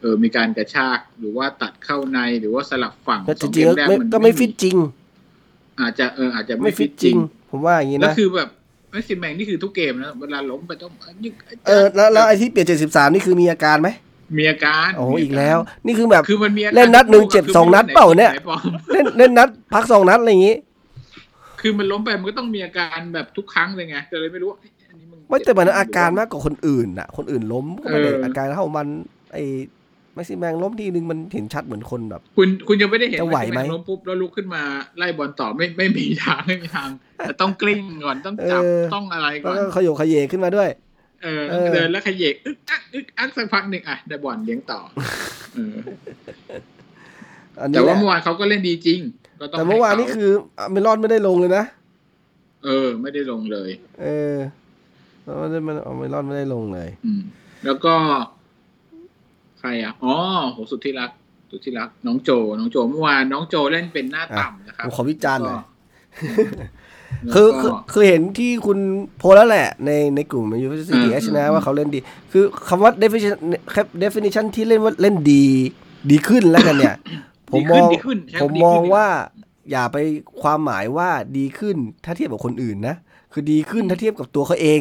[0.00, 4.76] เออมีการกระชากหรือว่าตัดเข้าในหรือว่าสลับฝั่งแต่จสองริเกงมๆแรกไม่มันก็ไม่ฟิตจริง
[5.80, 7.16] อาจจะเอออาจจะไม่ไม่ฟิฟิตตจจริง
[7.50, 8.48] ผมว่าอย่างนี้แล้วนะคือแบบ
[8.90, 10.92] แม็กซิแมงนี่คือทุกเกมนะเวลาล้มไปต้อง
[11.24, 11.34] ยึก
[11.68, 13.88] เออแล้วแล้วไอ้ที่เปลี่ยนเจ็ดสิบสามนี่คือมีอาการไหม
[14.38, 20.56] มีอาการโอ้โหมีอีกแล้ว นี่คือแบบคือมันมีอาการเล่นนัดหนึ่งเจ็บคือสองนัดเปล่าเนี่ยไหปลอมเล่นเล่นนัดพักสองนัดอะไรอย่างนี้
[21.60, 24.50] คือมันล้มไปมันก็ต้องมีอาการแบบทุกครั้งเลยไงแต่เลยไม่รู้
[25.32, 28.86] ไม่แต่มันอาการมากกว่าคนอื่นอะ คนอื่นล้มก็ไม่ได้เออออาการเท่ามัน
[29.32, 29.44] ไอ้
[30.14, 34.62] แม็กซิแมงล้มทีนึงมันเห็นชัดเหมือนคนแบบ คุณคุณยังไม่ได้เห็นจะไหวไหมแล้มปุ๊บแล้วลุกขึ้นมา
[34.98, 40.68] ไล่บอลต่อไม่ไม่มีทางไม่มีทางแต่ต้องกลิ้งก่อนต้องจับเออต้องอะไรแล้ก่วอนก็ขยโยกขยเยขึ้นมาด้วย
[41.22, 44.80] เออเออเดินแล้วขยเยกอึกอักอึกอักสักพักหนึ่งอะได้บอลเลี้ยงต่อ
[45.54, 45.76] เออ
[47.60, 49.00] อันนี้แต่แหว่าละเมื่อวานเขาก็เล่นดีจริง
[49.40, 50.30] ก็ต้องแต่เมื่อวานให้นี่ขคือ
[50.70, 51.64] เมลอนไม่ได้ลงเลยนะ
[52.64, 53.70] เออ ไม่ได้ลงเลย
[54.02, 54.36] เออ
[55.22, 57.22] ไม่ได้มันเมลอนไม่ได้ลงเลยอืม
[57.64, 57.94] แล้วก็
[59.58, 60.14] ใครอะอ๋อ
[60.52, 61.10] โหสุดที่รัก
[61.50, 65.60] สุดที่รัก น้องโจ น้องโจเมื่อวานน้องโจเล่นเป็นหน้าต่ำนะครับผมขอวิจารณ์หน่อย
[67.24, 68.78] แล้วก็คือแล้วคือก็คือเห็นที่คุณ
[69.18, 71.98] โพสต์แล้วแหละ ในในกลุ่มยูฟิสิอืตี้มเอชนะอืมว่าเขาเล่นดี
[72.32, 73.34] คือคำว่า definition
[74.04, 75.44] definition ที่เล่นว่าเล่นดี
[76.10, 76.96] ดีขึ้นแล้วกันเนี่ย
[77.52, 79.06] ผมมองดีขึ้นดีขึ้นใช้ผมดีมองขึ้นว่า
[79.70, 79.96] อย่าไป
[80.42, 81.08] ความหมายว่า
[81.38, 82.96] ดีขึ้นถ้าเทียบกับคนอื่นนะ
[83.32, 84.80] คือดีขึ้นถ้าเทียบกับตัวเขาเอง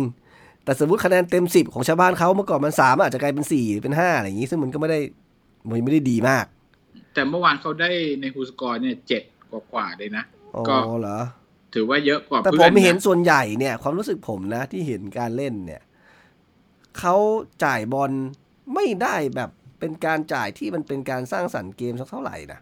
[0.63, 4.99] แต่สมมติคะแนนเต็มสิบของชาวบ้านเขาเมื่อก่อนมันสามอาจจะกลายเป็นสี่เป็นห้าอะไรอย่างนี้ ซึ่งมันก็ไม่ได้
[5.67, 6.45] มันไม่ได้ดีมาก
[7.13, 7.89] แต่เมื่อวานเขาได้
[8.21, 10.23] ในฮูสกอร์เนี่ยเจ็ดกว่าๆเลยนะ
[10.55, 11.19] อ๋อก็เหรอ
[11.73, 15.81] ถือว่าเยอะกว่าแต่เพื่ผอนมเห็นนะส่วนใหญ่เนี่ย ความรู้สึกผมนะที่เห็นการเล่นเนี่ย
[16.99, 17.15] เขา
[17.63, 18.11] จ่ายบอล
[18.73, 22.59] ไม่ได้แบบเป็นการจ่ายที่มันเป็นการสร้างสรรค์เกมสักเท่าไหร่นะ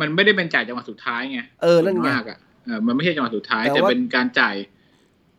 [0.00, 4.54] มันไม่ได้เป็นจ่ายจังหวะสุดท้ายไงเออนั่นไงส่วมากอะเออมันไม่ใช่จังหวะสุดท้ายแต่แต่ว่าเป็นการจ่าย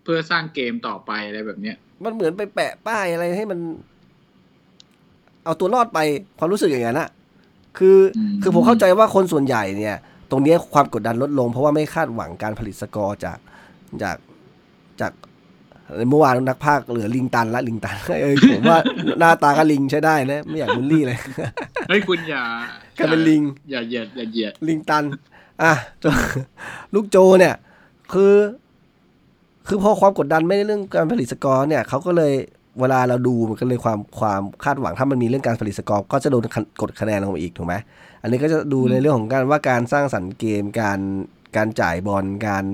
[0.04, 3.60] เพื่อสร้างเกมต่อไปอะไรแบบเนี้ย มันเหมือนไปแปะป้ายอะไรให้มัน
[5.46, 6.00] เอาตัวรอดไป
[6.40, 7.10] ความรู้สึกอย่างนั้นอะ
[7.78, 9.96] คืออมคือผมเข้าใจว่าคนส่วนใหญ่เนี่ย
[10.32, 13.38] ตรงเนี้ยความกดดันลดลง เพราะว่าไม่คาดหวังการผลิตสกอร์จาก
[14.04, 14.18] จาก
[15.02, 15.12] จาก
[16.10, 18.80] เมื่อวานนักภาคเหลือลิงตันละลิงตันเออผมว่า
[19.20, 21.18] หน้าตาก็ลิงใช้ได้นะ ไม่อยากบูลลี่เลย
[21.90, 22.44] เฮ้ยคุณอย่า
[22.98, 25.04] กลายเป็นลิง อย่าเหยียดอย่าเหยียดลิงตัน
[25.64, 26.06] อะโจ
[26.94, 27.56] ลูกโจเนี่ย
[28.14, 28.34] คือ
[29.74, 32.34] คือพอความกดดันไม่ได้เรื่องการผลิตสกอร์เนี่ยเขาก็เลย
[32.80, 36.44] เวลาเราดูมันก็เลยความความคาดหวังถ้ามันมีเรื่องการผลิตสกอร์ก็จะโดน
[36.82, 37.76] กดคะแนนลงมาอีกถูกไหม
[38.22, 41.00] อันนี้ก็จะดูในเรื่องของการว่าการสร้างสรรค์เกมการ
[41.56, 42.66] การจ่ายบอลการ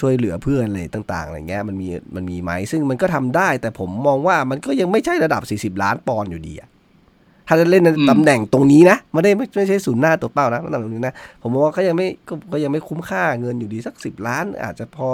[0.00, 5.42] ช่วยเหลือเพื่อนอะไรต่างๆอะไรเงี้ยมันมีมันมีไหมซึ่งมันก็ทำได้ แต่ผมมองว่ามันก็ยังไม่ใช่ระดับ
[5.74, 6.68] 40 ล้านปอนด์อยู่ดีอะ
[7.48, 12.06] ถ้าจะเล่นในตำแหน่งตรงนี้นะไม่ได้ไม่ไม่ใช่ศูนย์หน้าตัวเป้านะตำแหน่งตรงนี้นะผมมองว่าก็ยังไม่
[12.52, 15.08] ก็ยังไม่คุ้มค่าเงินอยู่ดีสักสิบล้าน อาจจะพอ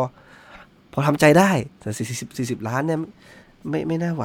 [0.93, 1.51] พอทำใจได้
[1.81, 3.01] แต่สี่สิบสี่สิบล้านเนี่ย
[3.69, 4.25] ไม่ไม่น่าไหว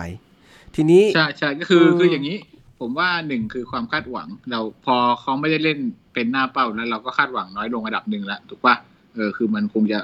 [0.75, 2.38] ทีนี้ใช่ใช่ก็คืออืมคืออย่างนี้
[2.80, 5.80] ผมว่าหนึ่งคือความคาดหวัง เราพอเขาไม่ได้เล่น
[6.13, 8.75] เป็นหน้าเป้าแล้ว เราก็คาดหวังน้อยลงระดับหนึ่งแล้วถูกปะ
[9.15, 9.99] เออคือมันคงจะ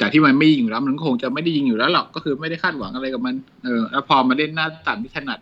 [0.00, 5.38] จากที่มันไม่ยิงอยู่แล้วมันก็คงจะไม่ได้ยิงอยู่แล้วหรอกก็คือไม่ได้คาดหวังอะไรกับมันเออแล้วพอมาเล่นหน้าต่ำที่ถนัด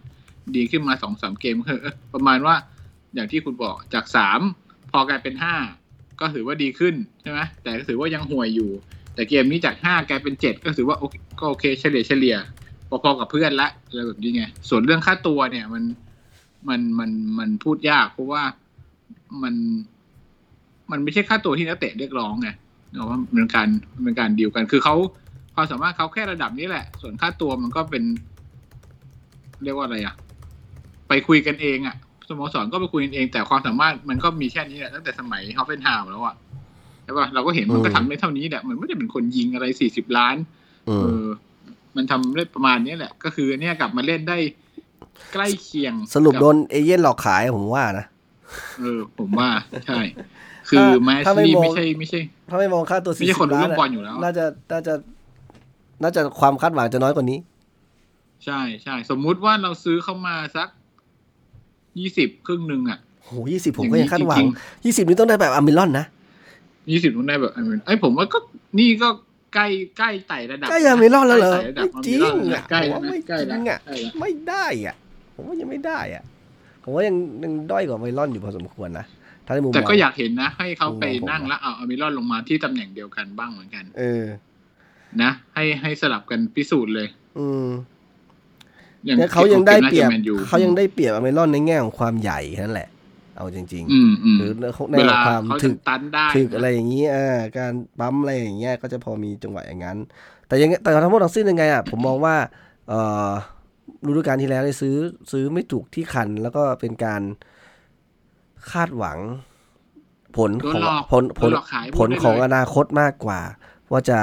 [0.57, 2.55] ดีขึ้นมาสองสามเกมคือเออประมาณว่า
[3.15, 4.41] อย่างที่คุณบอกจากสาม
[4.91, 5.55] พอกลายเป็นห้า
[6.21, 8.71] ก็ถือว่าดีขึ้นใช่ไหมแต่ก็ถือว่ายังห่วยอยู่
[9.19, 12.37] แต่เกมนี้จากห้ากลายเป็นเจ็ดก็ถือว่าโอเคก็โอเคเฉลี่ยเฉลี่ย
[12.89, 15.85] พอๆกับเพื่อนละอะไรแบบนี้ไง ส่วนเรื่องค่าตัวเนี่ยมัน
[16.69, 18.43] มันมันมันพูดยาก เพราะว่า
[19.43, 19.55] มัน
[20.91, 22.49] มันไม่ใช่ค่าตัวที่นักเตะเรียกร้องไง
[22.93, 23.69] เนาะว่าเป็นการ
[24.03, 24.95] เป็นการดีลกัน คือเขา
[25.55, 28.05] ความสามารถเขาแค่ระดับนี้แหละ ส่วนค่าตัวมันก็เป็น
[29.65, 30.15] เรียกว่าอะไรอะ
[31.09, 31.97] ไปคุยกันเองอะ
[32.29, 36.37] สโมสรก็ไปคุยกันเอง แต่ความสามารถมันก็มีแค่นี้แหละตั้งแต่สมัยฮอฟเฟนไฮม์แล้วอะ
[37.09, 40.37] ใช่ป่ะเราก็เห็นมันก็ทำได้เท่านี้แหละมันไม่ได้เป็นคนยิงอะไรสี่สิบล้าน
[40.89, 41.27] อืมเออ
[41.97, 44.39] มันทำได้ประมาณนี้แหละ ก็คือเนี่ยกลับมาเล่นได้
[45.33, 48.07] ใกล้เคียง สรุปก็โดนเอเย่นต์หลอกขายผมว่านะ
[48.81, 49.49] เออ ผมว่า
[49.87, 50.01] ใช่
[50.69, 54.95] คือแมสถ้าไม่ซี่มองไม่ใช่ไม่ใช่ ถ้าไม่มองค่าตัวไม่ใช่คนรู้ล้านเรื่องบอลอยู่แล้วน่าจะน่าจะ
[56.03, 57.39] น่าจะความคาดหวังจะน้อยกว่านี้
[58.45, 60.69] ใช่ใช่สมมุติว่าเราซื้อเข้ามาสัก
[61.99, 64.49] ยี่สิบครึ่งหนึ่งอะโหยี่สิบผมก็อย่างนี้ยังคาดหวัจงริง
[64.85, 66.07] ยี่สิบนี่ต้องได้แบบอามิลอนนะ
[66.91, 67.53] ยี่สิบต้องได้แบบ
[67.87, 68.39] ไอ้ยผมว่าก็
[68.79, 69.09] นี่ก็
[69.55, 69.67] ใกล้
[69.99, 74.95] ใกล้ไต่ระดับใกล้อามิลอนแล้วเหรอใกไต่ระดับไม่จริงอามิลอนอะใกล้ผมแล้วว่าไม่นะใกล้จแล้วริงอะใกล้แล้วไม่ได้อะ
[75.35, 76.23] ผมว่ายังไม่ได้อะ
[76.83, 79.07] ผมว่ายังยังด้อยกว่าอามิลอนอยู่พอสมควรนะ
[79.47, 84.25] ถ้าในมุมมองแต่ก็อยากเห็นนะ ให้เขาไปมุมมองผมนั่งแล้วเอาอามิลอนลงมาที่ตำแหน่งเดียวกันบ้างเหมือนกัน เออ
[85.23, 87.67] นะ ให้ให้สลับกันพิสูจน์เลย อืม
[89.05, 92.89] อย่างเนี่ยเขายังได้เปรียบกมน่าจะแมนยูเขายังได้เปรียบอามิลอนในแง่ของความใหญ่แค่นั้นแหละ
[93.39, 94.51] เอาจริงอืมอืมๆหรือ
[94.91, 99.99] ในเวลาความเขาถึจะกตันได้ถึกอะไรอย่างนี้อ่าการปั๊มอะไรอย่างเงี้ยก็จะพอมีจังหวะอย่างนั้น
[100.47, 102.37] แต่ยังไงแต่ทั้งหมดทั้งสิ้นยังไงอะผมมองว่า
[102.89, 103.31] เอ่อ
[104.07, 104.97] ฤดูกาลที่แล้วได้ซื้อ
[105.33, 107.23] ซื้อไม่ถูกที่คัน แล้วก็เป็นการ
[108.71, 109.19] คาดหวัง
[110.37, 113.41] ผลโดขนองหลอกผลผลโดนหลอกขายผลของพูดได้เลยอนาคตมากกว่า
[113.91, 114.21] ว่าจะ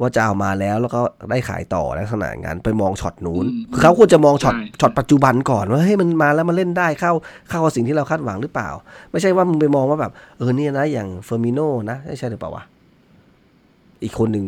[0.00, 7.12] ว่าจะเอามาแล้วแล้วก็ได้ขายต่อลักษณะอย่างนั้นไปมองช็อตนู้นอืมคือเขาควรจะมองช็อตใช่ช็อตปัจจุบันก่อนว่าเฮ้ยมันมาแล้วมันเล่นได้เข้า
[7.48, 8.68] เข้ากับสิ่งที่เราคาดหวังหรือเปล่า
[9.10, 11.60] ไม่ใช่ว่ามึงไปมองว่าแบบเออเนี่ยนะอย่างเฟอร์มิโน
[11.90, 12.64] นะใช่ใช่หรือเปล่าวะ
[14.02, 14.44] อีกคนหนึ่ง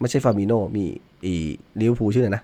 [0.00, 1.34] ไม่ใช่เฟอร์มิโนมีไอ้
[1.80, 2.42] ลิเวอร์พูลชื่ออะไรนะ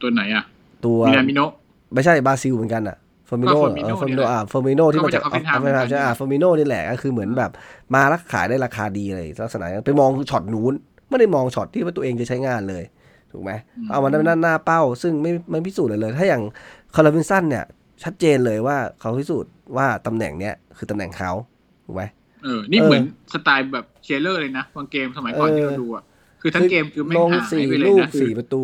[0.00, 0.44] ตัวไหนอะ
[0.84, 1.50] ตัวมินามิโนะ
[1.94, 7.50] ไม่ใช่บราซิลเหมือนกันอะเฟอร์มิโนก็ Firmino เฟอร์มิโนนี่แหละอ่าเฟอร์มิโนที่มาจากก็มาจาก Hoffenheim เฟอร์มิโนเหมือนกันใช่อ่าเฟอร์มิโนนี่แหละก็คือเหมือนแบบ
[7.94, 10.74] มาแล้วขายได้ราคาดีเลยลักษณะนั้นไปมองช็อตนู้น
[11.08, 12.84] ไม่ได้มองช็อตที่ว่าตัวเองจะใช้งานเลย
[13.32, 13.50] ถูกไหม
[13.90, 16.42] เอามาด้านหน้าเป้า ซึ่งไม่ไม่พิสูจน์เลยเลย ถ้าอย่าง
[16.94, 17.64] คัลลัมวิลสันเนี่ย
[18.02, 21.32] ชัดเจนเลยว่าเขาพิสูจน์ว่าตำแหน่งเนี้ยคือตำแหน่งเขา
[21.84, 22.02] ถูกไหม
[22.44, 26.04] เออ นี่เออเหมือนสไตล์แบบเชียเรอร์เลยนะบางเกมสมัยก่อนเออที่เราดูอะ
[26.40, 28.62] คือทั้งเกมคือไม่ลงหายสี่ไปเลยลูกนะคือสี่ประตู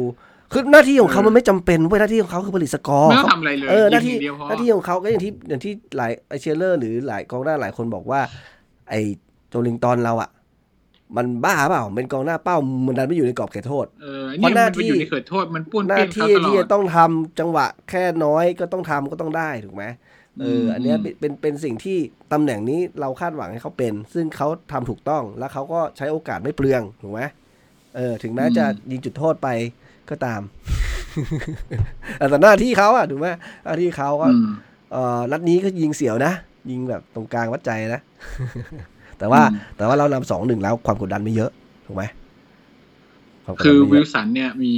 [0.53, 8.21] คือหน้าที่ของเขาเออมันไม่จำเป็นเว้ยหน้าที่ของเขาคือผลิตสกอร์ไม่ต้องเขาทำอะไรเลยเออหน้าที่ยิงอย่างเดียวพอหน้าที่ของเขาก็อย่างที่อย่างที่หลายไอ้เชียเรอร์หรือหลายกองหน้าหลายคนบอกว่า
[8.91, 8.95] ไอ้
[9.49, 10.31] โจลินตันเราอะ
[11.17, 12.57] มันบ้าเปล่าเป็นกองหน้าเป้า
[12.87, 19.85] มันดันไม่อยู่ในกรอบเขตโทษเออเพนี่ราะหน้ามันไปที่อยู่ในเขตโทษมันป้วนหน้าเปี้ยนเขาที่ตลอที่ดจะต้องทำจังหวะแค่น้อยก็ต้องทำก็ต้องได้ถูกไหม
[20.41, 21.99] เอออมอันเนี้ยอืมเป็นเป็นเป็นสิ่งที่
[22.33, 27.21] ตำแหน่งนี้เราคาดหวังให้เขาเป็น ซึ่งเขาทำถูกต้องแล้วเขาก็ใช้โอกาสไม่เปลืองถูกไหม
[27.97, 29.49] เออถึงแม้จะยิงจุดโทษไป
[30.11, 30.41] ก็ตาม
[32.31, 33.29] แต่หน้าที่เขาอะถูกไหม
[33.65, 34.49] หน้าที่เขาก็อืม
[34.93, 36.33] เอ่อนัดนี้ก็ยิงเสียวนะ
[36.71, 38.01] ยิงแบบตรงกลางวัดใจนะ
[39.19, 41.51] แต่ว่าอืมแต่ว่าเรานำสองหนึ่งแล้วความกดดันไม่เยอะ
[41.87, 42.05] ถูกไหมค
[43.45, 44.75] วามกดดันคือไม่วิเยลอะสันเนี่ยมี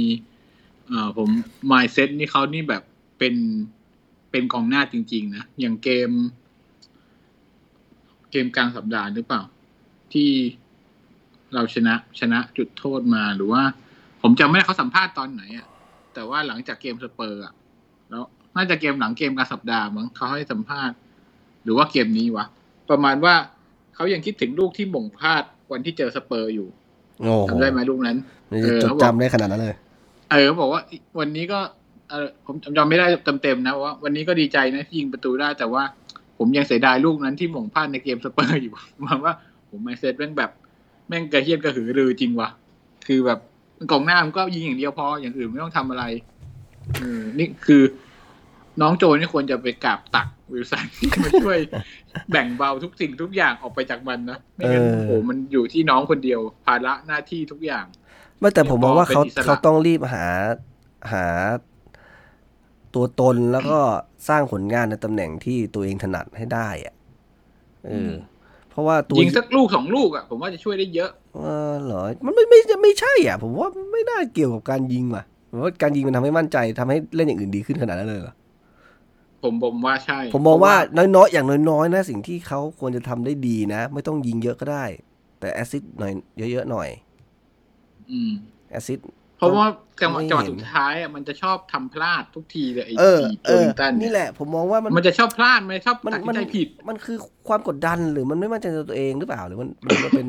[0.87, 1.29] เอ่อผม
[1.71, 2.83] mindset นี่เขานี่แบบ
[3.19, 3.35] เป็น
[4.31, 6.11] เป็นกองหน้าจริง ๆ นะ อย่างเกม
[8.31, 9.41] เกมกลางสัปดาห์หรือเปล่า
[10.13, 10.29] ที่
[11.53, 13.63] เราชนะชนะจุดโทษมาหรือว่า
[14.21, 15.67] ผมจำไม่ได้เขาสัมภาษณ์ตอนไหนอะ
[16.13, 17.53] แต่ว่าหลังจากเกมสเปอร์อะ
[18.09, 18.23] แล้ว
[18.55, 20.95] น่าจะเกมหลังเกมกลางสัปดาห์มั้งเขาให้สัมภาษณ์
[21.63, 22.45] หรือว่าเกมนี้วะ
[22.89, 23.33] ประมาณว่า
[23.95, 26.67] เขายังคิดถึงลูกที่โหม่งพลาดวันที่เจอสเปอร์อยู่
[27.19, 28.17] โอ้โหจำได้ไหมลูกนั้น
[28.51, 29.75] นี่เออจดเขาบอกจำได้ขนาดนั้นเลย
[30.31, 30.81] เออเขาบอกว่า
[31.19, 31.59] วันนี้ก็
[32.09, 33.05] เออผมจำไม่ได้
[33.43, 35.83] เต็มๆนะว่าวันนี้ก็ดีใจนะที่ยิงประตูได้แต่ว่า
[36.37, 39.33] ผมยังเสียดายลูกนั้นที่โหม่งพลาดในเกมสเปอร์อยู่หมายว่า
[39.69, 40.51] ผม mindset แม่งแบบ
[41.07, 42.49] แม่งกระเหี้ยนกระหือรือจริงว่ะ
[43.07, 43.39] คือแบบ
[43.91, 46.03] กองหน้ามันก็ยิงอย่างเดียวพออย่างอื่นไม่ต้องทำอะไร
[46.95, 47.83] เออนี่คือ
[48.81, 50.85] น้องโจนี่ควรจะไปกราบตักวิลสัน
[51.23, 51.59] มาช่วย
[52.31, 57.85] แบ่งเบาทุกสิ่งทุกอย่างออกไปจากมันนะไม่งั้นเออโอ้โหมันอยู่ที่น้องคนเดียว ภาระหน้าที่ทุกอย่าง
[58.39, 60.25] ไม่แต่ผมมองว่าเขาเป็นอิสระเขาต้องรีบหา
[61.11, 61.25] หา
[62.93, 63.79] ตัวตนแล้วก็
[64.29, 66.95] สร้างผลงานในตำแหน่งที่ตัวเองถนัดให้ได้อะ
[67.85, 68.13] เอออม
[68.69, 71.39] เพราะว่าตัวยิงสักลูกสองลูกอะผมว่าจะช่วยได้เยอะ เอ
[71.71, 75.23] อเหรอมันไม่ไม่ไม่ไม่ใช่อะ ผมว่าไม่น่าเกี่ยวกับการยิงว่ะ
[75.63, 78.33] ว่าการยิงมันทำให้มั่นใจทำให้เล่นอย่างอื่นดีขึ้นขนาดนั้นเลยเหรอ
[79.43, 80.75] ผมผมว่าใช่ ผมมองว่า
[81.15, 84.85] น้อยๆอย่างน้อยๆนะสิ่งที่เขาควรจะทำได้ดีนะ ไม่ต้องยิงเยอะก็ได้
[85.39, 86.13] แต่แอซิดหน่อย
[86.51, 86.89] เยอะๆหน่อย
[88.11, 88.31] อืม
[88.71, 88.99] แอซิด
[89.39, 89.67] เพราะว่า
[90.01, 100.27] จังหวะไม่เห็นจังหวะสุดท้ายอะมันจะชอบทำพลาดทุกทีเลยไอ้เออทีเอตัวอลิงตันนี่เนี่ยแหละ ผมมองว่ามันมันจะชอบพลาดมันชอบมันตัดสิมันนใจผิด มันคือความกดดันหรือมันไม่มั่นใจในตัวเองหรือเปล่าหรือมันมันมันเป็น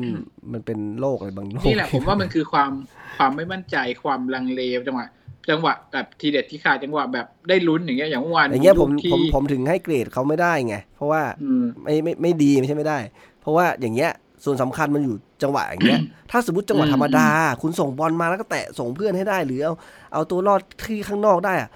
[0.53, 2.71] มันเป็นโรคอะไรบางโรคนี่แหละผมว่ามันคือความ
[3.17, 5.07] ความไม่มั่นใจความลังเลจังหวะ
[5.49, 12.99] จังหวะแบบทีเด็ดที่ขาดจังหวะแบบได้ลุ้นอย่างเงี้ยอย่างเมื่อวานอย่างเงี้ยผมลูกที่ผมผมถึงให้เกรดเขาไม่ได้ไงเพราะว่าอืมไม่ไม่ไม่ดีไม่ใช่ไม่ได้
[13.41, 14.11] เพราะว่าอย่างเงี้ย
[14.43, 16.01] ส่วนสำคัญมันอยู่จังหวะอย่างเงี้ย
[16.31, 17.27] ถ้าสมมติจังหวะอืมธรรมดา
[17.61, 19.73] คุณส่งบอลมาแล้วก็แตะส่งเพื่อนให้ได้ หรือเอา
[20.13, 21.69] เอาตัวรอดที่ข้างนอกได้อะ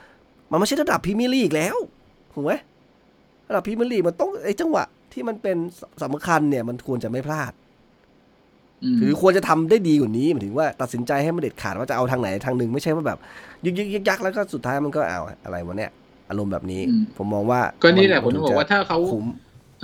[0.51, 1.77] มันไม่ใช่ระดับพรีเมียร์ลีกแล้ว
[2.33, 2.53] ถูกไหม
[3.47, 5.57] ระดับพรีเมียร์ลีกมันต้องไอ้จังหวะที่มันเป็น
[6.03, 7.53] สำคัญเนี่ย มันควรจะไม่พลาด
[8.93, 13.17] มหรือควรจะทำได้ดีกว่านี้หมายถึงว่าตัดสินใจให้มันเด็ดขาดว่าจะเอาทางไหนทางหนึ่งไม่ใช่ว่าแบบ
[13.65, 15.91] ยึกยึกยึกยักแล้วก็สุดท้ายมันก็เอาอะไรวะเนี่ย
[16.29, 16.81] อารมณ์แบบนี้
[17.17, 19.21] ผมมองว่า ก็นี่แหละผมถึงบอกว่าถ้าเขาคุ้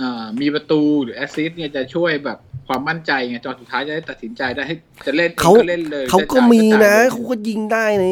[0.00, 4.74] อ่ามีประตูหรือแอสซิสต์เนี่ยจะช่วยแบบความมั่นใจไงจนสุดท้ายจะได้ตัดสินใจได้ให้
[5.06, 8.06] จะเล่นเขาเล่นเลยเขาก็จะจ่ยมีจ่ายนะเลยเขาก็ยิงได้ใน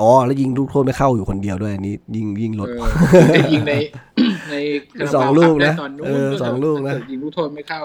[0.00, 3.74] อ๋อแล้วยิงลูกโทษไม่เข้าอยู่คนเดียวด้วยอันนี้ยิงยิงลดเออได้ยิงใน
[4.50, 4.54] ใน
[4.98, 7.82] คาราบาวสองลูกนะคบได้ตอนนู้นเออสองลูกนะยิงลูกโทษไม่เข้า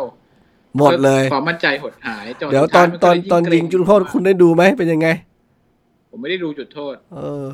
[0.77, 5.07] หมดเลยความมั่นใจหดหายจเดี๋ยวสุตอนท้ามัตอนก็ตอนเกรยิงจุดโทษคุณได้ดูไหมเป็นยังไง
[6.09, 7.47] ผมไม่ได้ดูจุดโทษ เออ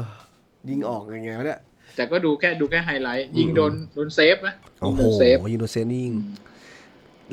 [0.69, 1.59] ยิงออกยังไงวะเนี่ย
[1.95, 6.15] แต่ก็ดูแค่ดูแค่ไฮไลท์ยิงโดนโดนเซฟนะโอ้ยิงโหโดนเซฟยิงโดนเซฟนี่ยิง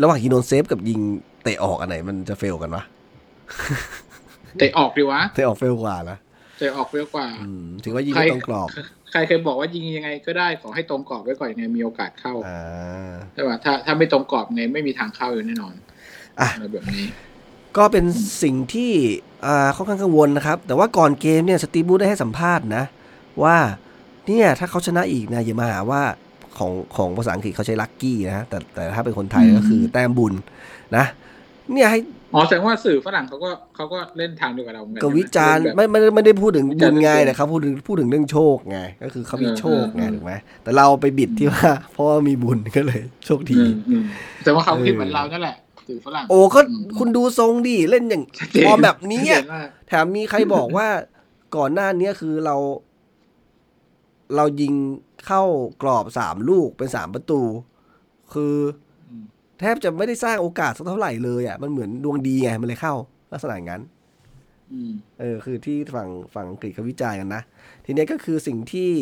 [0.03, 1.01] ระหว่างยิงโดนเซฟกับยิง
[1.45, 2.83] เตะออกอันไหนมันจะ fail กันวะ
[4.59, 6.19] เตะออกดีวะเตะออก fail กว่านะ
[6.59, 8.69] เตะออกเร็วกว่าอืมถือว่ายิงใครไม่ตรงกรอบ
[9.13, 15.75] ใครเคยบอกว่ายิงยังไงก็ได้ขอให้ตรงกรอบไว้ก่อนยังไงมีโอกาสเข้าอ่าแต่ว่าถ้าถ้าไม่ตรงกรอบไงไม่มีทางเข้าอยู่แน่นอน
[16.41, 17.05] อะอะไรแบบนี้
[17.77, 18.05] ก็เป็น
[18.43, 18.93] สิ่งที่
[19.47, 22.85] อ่าค่อนข้างกังวลนะครับ แต่ว่าก่อนเกมเนี่ยสตีฟบูธได้ให้สัมภาษณ์นะ
[23.43, 23.57] ว่า
[24.27, 26.03] เนี่ยถ้าเขาชนะอีกนะอย่ามาหาว่า
[26.59, 30.35] ของของภาษาอังกฤษเขาใช้ลัคกี้นะแต่แต่ถ้าเป็นคนไทยอืมก็คือแต้มบุญ
[30.97, 31.05] นะ
[31.73, 32.01] เนี่ยให้
[32.35, 44.03] อ๋อแสดงว่าสื่อฝรั่งเขาก็เขาก็เล่นทางเดียวกับเราเหมือนกันกับวิจารณ์แบบไม่ไม่ไม่ได้พูดถึงวิบุจารณ์ญไงเรื่องแต่เขาพูดถึงพูดถึงเรื่องโชคไงก็คือเขามีเออโชคไงเออถูกไหมแต่เราไปบิดที่ว่าเพราะว่ามีบุญก็เลย โชคดีอืมอืม
[44.45, 45.57] แต่ว่าเขาเออคิดเหมือนเรานั่นแหละ
[45.89, 50.89] สื่อฝรั่งโอ้ก็อืมคุณดูทรงดิเล่นอย่างชัดเจนฟอร์มแบบนี้ชัดอะเจนมากแถมมีใครบอกว่า
[51.57, 52.57] ก่อนหน้านี้คือเรา
[54.35, 54.75] เรายิง
[55.27, 55.43] เข้า
[55.83, 57.41] กรอบสามลูกเป็นสามประตู
[58.35, 58.57] คือ
[59.11, 59.25] อืม
[59.61, 62.95] แทบจะไม่ได้สร้างโอกาสสักเท่าไหร่เลยอะมันเหมือนดวงดีไงมันเลยเข้า
[63.33, 63.83] ลักษณะอย่างนั้น
[64.73, 67.43] อืมเออ คือที่ฝั่งฝั่งอังกฤษเขาวิจารณ์กันนะ
[67.85, 68.93] ทีเนี้ยก็คือสิ่งที่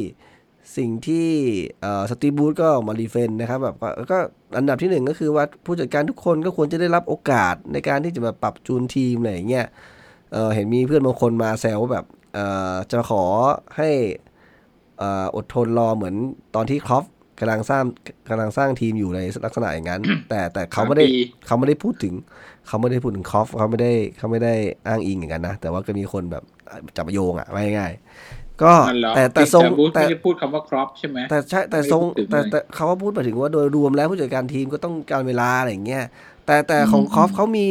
[0.76, 1.28] สิ่งที่
[1.80, 4.18] เอ่อสตีบูธก็ออกมารีเฟนนะครับแบบว่าก็
[4.56, 9.66] อันดับที่หนึ่งก็คือว่าผู้จัดการทุกคนก็ควรจะได้รับโอกาสในการที่จะมาปรับจูนทีมอะไรอย่างเงี้ย
[10.32, 13.24] เออเห็นมีเพื่อนบางคนมาแซวว่าแบบเอ่อจะขอ
[13.76, 13.90] ให้
[14.34, 16.14] เอ่ออดทนรอเหมือน
[16.54, 17.04] ตอนที่ครอฟ
[17.40, 17.85] กำลังสร้าง
[18.28, 22.14] กำลังสร้างทีมอยู่ในลักษณะอย่างนั้น แต่แต่เขาไม่ได้สามปีเขาไม่ได้พูดถึง
[22.66, 24.54] เขาไม่ได้พูดถึงคอฟเขาไม่ได้เขาไม่ได้
[24.87, 26.44] อ้างอิงอย่างนั้นนะ แต่ว่าก็มีคนแบบ
[26.96, 36.04] จับโยงอะว่าง่ายๆก็นั่นเหรอแต่แต่ทรงบูธแต่ไม่ได้พูดคำว่าครอปใช่ไหมแต่ใช่แต่ทรงไม่ได้พูดถึงแต่เลยแต่เขาก็พูดมาถึงว่าโดยรวมแล้วผู้จัดการทีมก็ต้องการเวลาอะไรอย่างเงี้ย
[36.46, 37.66] แต่แต่อืมของคอฟอืมเขามี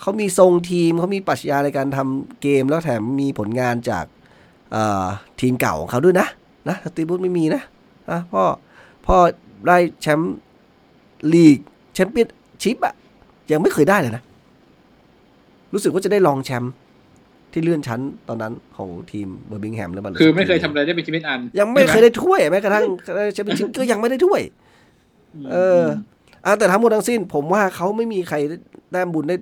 [0.00, 4.04] เขามีทรงทีมเขามีปรัชญาในการทำเกมแล้วแถมมีผลงานจาก
[4.72, 5.04] เอ่อ
[5.40, 6.28] ทีมเก่าของเขาด้วยนะ
[6.68, 7.62] นะสตีบูธไม่มีนะ
[8.10, 8.42] นะพ่อ
[9.06, 9.16] พ่อ
[9.66, 10.34] ได้แชมป์
[11.32, 11.58] ลีก
[11.94, 12.28] แชมเปี้ยน
[12.62, 12.94] ชิพอะ
[13.52, 14.22] ยังไม่เคยได้เลยนะ
[15.72, 16.72] รู้สึกว่าจะได้รองแชมป์
[17.52, 22.84] ที่เลื่อนชั้นตอนนั้นของทีมเบอร์มิงแฮมแล้วมันคือไม่เคยทำอะไรได้เป็นชีวิตอัน ยังไม่เคยได้ถ้วยแม้กระทั่ง
[23.34, 24.42] แชมเปี้ยนชิพก็ยังไม่ได้ถ้วย
[25.52, 25.82] เออ
[26.44, 28.36] อะแต่ทั้งหมดทั้งสิ้น ผมว่าเขาไม่มีใคร
[28.90, 29.36] แต้มบุญได้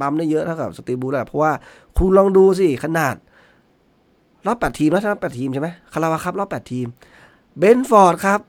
[0.00, 1.52] ปั๊มได้เยอะเท่ากับสตีฟ บรูซแหละเพราะว่า
[1.96, 3.14] คุณลองดูสิขนาด
[4.46, 6.86] รอบแปดทีมแล้วใช่ไหมแปดทีมใช่ไหมคาราบาวครับรอบแปดทีม
[7.58, 8.40] เบรนท์ฟอร์ดครับ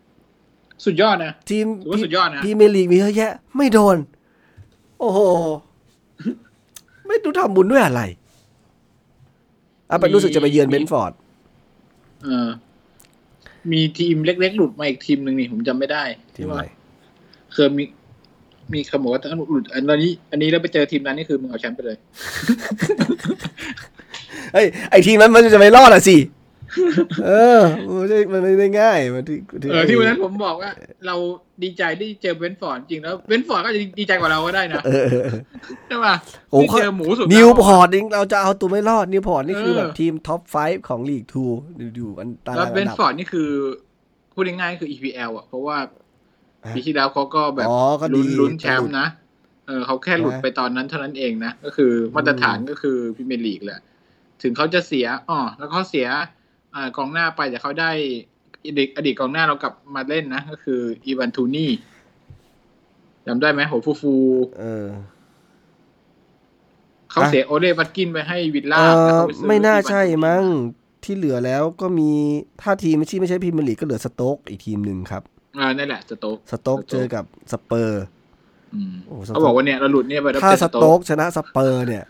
[0.86, 3.98] สุดยอดนะ ทีมถือว่าสุดยอดนะพรีเมียร์ลีกมีเยอะแยะ ไม่โดน
[5.00, 5.20] โอ้โห
[7.08, 8.02] ไม่รู้ทำบุญด้วยอะไร
[9.90, 11.12] อะไปรู้สึกจะไปเยือนเบรนท์ฟอร์ด
[12.24, 12.50] เออ
[13.72, 16.04] มีทีมเล็กๆหลุดมาอีกทีมหนึ่งนี่ผมจำไม่ได้
[16.36, 16.64] ทีมอะไร
[17.54, 17.84] เคยมี
[18.74, 21.98] มีคำบอกว่าถ้าหลุดอันนี้ อันนี้แล้วไปเจอทีมนั้นนี่คือมึงเอาแชมป์ไปเลย
[23.47, 26.17] เฮ้ยไอทีมนั้นมันจะไม่รอดอะสิ
[27.26, 29.38] เออมันไม่ใช่มันไม่ได้ง่ายมันที่
[29.72, 30.72] เออที่วันนั้นผมบอกว่า
[31.08, 31.15] เรา
[31.63, 35.39] ดีใจที่เจอเบนฟอร์ดจริงแล้วเบนฟอร์ดก็จะดีใจกว่าเราก็ได้นะเออเออเออ
[35.88, 36.15] ใช่ป่ะ
[36.52, 41.43] โอ้ที่เขาเจอหมูสุดนิวพอร์ตเองเราจะเอาตัวไม่รอดนิวพอร์ตนี่คือเออแบบทีมท็อป5ของลีกทู
[41.96, 43.50] อยู่อันตาแล้วรางเบอันนดับฟอร์ดนี่คือ
[44.34, 45.78] พูดง่ายๆคือ EPL อะเพราะว่า
[46.65, 49.08] ฮะปีที่แล้วเขาก็แบบอ๋อก็ดีลุ้นลุ้นแชมป์นะ
[49.67, 53.82] เออเขาแค่หลุดฮะไปตอนนั้นเท่านั้นเองนะ ก็คือมาตรฐานก็คือพรีเมียร์ลีกแหละ
[54.41, 56.08] ถึงเขาจะเสียอ๋อแล้วเขาเสีย
[56.76, 57.91] อ่ากองหน้าไปแต่เขาได้
[58.65, 61.71] อดีตอดีตกองหน้าเรากลับมาเล่นนะ ก็คืออีวาน โทนี่
[63.26, 64.15] จำได้ไหมโหฟูฟู
[64.60, 64.86] เออ
[67.12, 70.43] เขาอะเสียโอลลี่ วัตกินส์ไปให้วิลล่าแล้วเออเขาไปซื้อไม่น่าอีวานใช่โทนี่มั้ง
[71.04, 72.10] ที่เหลือแล้วก็มี
[72.62, 75.23] ถ้าทีมที่ไม่ใช่พรีเมียร์ลีกก็เหลือสโต๊กอีกทีมหนึ่งครับ
[75.58, 78.04] อ่านั่นแหละสโต๊กสโต๊กสโต๊กเจอกับสเปอร์
[78.73, 82.04] อืมโอ้สโต๊กเขาบอกว่าเนี่ยเราหลุดเนี่ยไปแล้วถ้าเป็นสโต๊กชนะสเปอร์เนี่ย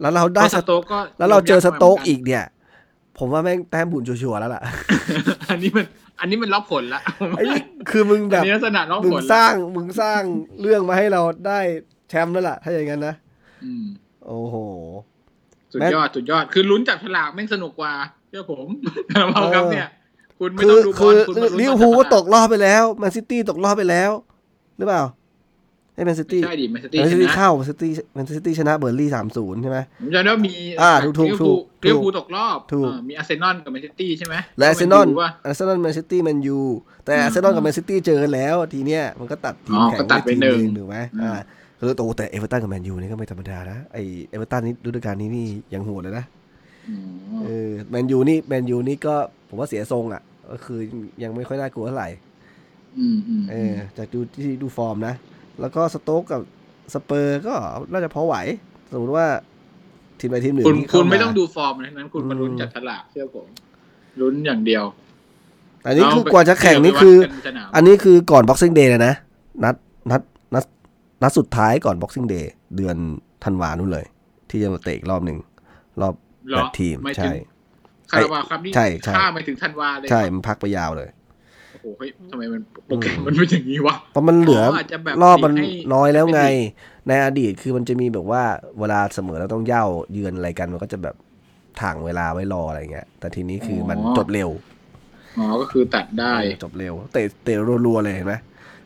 [0.00, 2.44] แล้วเราได้ได้สสโต๊กก็แล้วเราเจอสโต๊กยับมาหมืนนอีกเนี่ย
[3.18, 4.62] ผมว่าแม่งแต้มบุญชัวร์ๆแล้วล่ะ
[5.50, 5.86] อันนี้มัน
[6.20, 7.00] อันนี้มันล็อกผลละ
[7.36, 10.22] ไอ้นี่คือมึงแบอันบนี้ลักษณะล็อกมึงผลสละร้างมึงสร้าง
[10.60, 11.60] เรื่องมาให้เราได้
[12.08, 13.14] แชมป์แล้วล่ะ ถ้าอย่างนั้นนะ
[13.64, 13.84] อืม
[14.26, 14.56] โอ้โห
[15.72, 17.92] สุดแม้ยอดสุดยอดคือลุ้นจับฉลากแม่งสนุกกว่า
[18.28, 18.66] เชื่อผม
[19.12, 19.88] เราครับเนี่ย
[20.38, 24.10] คุณไม่คืต้อองดูบคือลอคุณมาลุ้นลิเวอจับร์พูลก็ฉาตกรอบไปแล้วแมนซิตี้ตกรอบไปแล้ว
[24.76, 25.21] หรือเปล่าให้
[26.06, 36.60] แมนซิไม่ตี้ใช่ดิแมนซิแมตี้นชซิตี้นะเข้าแมนซิตี้แมนซิตี้ชนะเบอร์ลี่สามศูนย์ใช่ไหมผมจำได้ว่ามีอ่าถูกถูกถูกลิเวอร์พูลตกรอบถูกอ่ามีอาร์เซนอลกับแมนซิตี้ใช่ไหมและอาร์เซนอลว่าอาร์เซนอลแมนซิตี้แมนยู
[37.04, 41.40] แต่อืมอาร์เซนอลกับแมนซิตี้เจอกันแล้วทีเนี้ยมันก็ตัดทีมอ๋อแข่งก็ตัดไปทีมหนึ่งถูกไหมอืมอ่า
[41.78, 43.98] คือโตแต่เอเวอร์ตันกับแมนยูนี่ก็ไม่ธรรมดานะไอ
[44.30, 46.24] เอเวอร์ตันนี่ฤดูกาลนี้นี่ยังโหดเลยนะ
[46.88, 47.06] อืม
[47.44, 49.14] เออแมนยูนี่แมนยูนี่ก็
[49.48, 50.80] ผมว่าเสียทรงอะ ก็คือ
[51.22, 52.08] ยังไม่ค่อยน่ากลัวเท่าไหร่
[52.98, 55.14] อืมอืมเออจากดูที่ดูฟอร์มนะ
[55.62, 56.40] แล้วก็สโต๊กกับ
[56.94, 57.54] สเปอร์ก็
[57.92, 58.36] น่าจะพอไหว
[58.92, 59.26] สมมติว่า
[60.20, 63.48] ทีมใดทีมหนึ่งคุณที่คุเข้าณไม่มาต้องดูฟอร์มนะนั้น คุณมาลุ้นอืมจับฉลากเชื่อผม
[64.20, 64.84] ลุ้นอย่างเดียว
[65.86, 69.14] อันนี้คืเอกว่าจะแข่งนี่ไปคือวัดกันสนามอันนี้คือก่อน Boxing Day เลยนะ
[69.64, 69.74] นัด
[70.10, 70.22] นัด
[70.54, 70.64] นัด
[71.22, 72.44] นัดสุดท้ายก่อน Boxing Day
[72.76, 72.96] เดือน
[73.44, 74.06] ธันวานู่นเลย
[74.50, 75.38] ที่จะมาเตะอีกรอบหนึ่ง
[76.00, 76.14] รอบ
[76.48, 77.34] เหรแปอดทีมหายถึใช่ง
[78.10, 81.08] คาราบาวครับนี่ใช่ใช่ข้ามไปถึงธันวาเลยใช่มันพักไปยาวเลย
[81.82, 86.52] โอ้โหเฮ้ยทำไมมันโปรแกรมมันเป็นอย่างนี้วะเพราะมันเหลืออาจจะแบบรอบมันให้น้อยแล้วไงให้
[87.08, 88.42] ในอดีตคือมันจะมีแบบว่า
[88.78, 91.16] เวลาเสมอแล้วต้องเย่าเยือนอะไรกันมันก็จะแบบ
[91.80, 94.50] ถ่างเวลาไว้รออะไรเงี้ย แต่ทีนี้คือมันจบเร็ว
[95.38, 98.34] อ๋อก็คือตัดได้จบเร็วเตะเตะรัวๆเลยเห็นไหม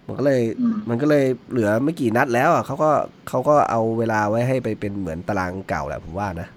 [0.06, 2.90] มันก็เลยอืมมันก็เลยเหลือไม่กี่นัดแล้วอะเขาก็
[3.28, 6.48] เขาก็เอาเวลาไว้ให้ไปเป็นเหมือนตารางเก่าแหละผมว่านะ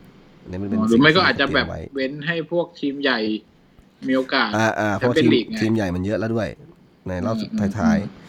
[0.41, 3.19] อันนี้มันเป็นอ๋อหรือไม่ก็อาจจะสิ่งแบที่บเตรียมไว้เว้นให้พวกทีมใหญ่
[4.07, 6.47] มีโอกาสอ่าอ่าเพราะแชมเปี้ทียนมลีกไงทีมใหญ่มันเยอะแล้วด้วย
[7.07, 8.27] ในรอบสุดอืมอืมท้ายอืม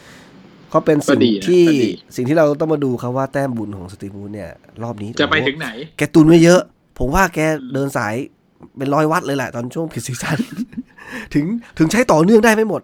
[0.70, 4.50] ๆก็เป็นสิ่งก็ดีนะที่ก็ดีสิ่งที่เราต้องมาดูครับว่าแต้มบุญของสตีฟูดเนี่ย
[4.82, 6.60] รอบนี้จะไปโอ้โหถึงไหน แกตุนไว้เยอะ
[6.98, 7.38] ผมว่าแก
[7.72, 8.14] เดินสาย
[8.76, 10.38] เป็นร้อยวัดเลยแหละ ตอนช่วงพิซีซัน
[11.34, 11.44] ถึง
[11.78, 12.82] ถึงใช้ต่อเนื่องได้ไม่หมด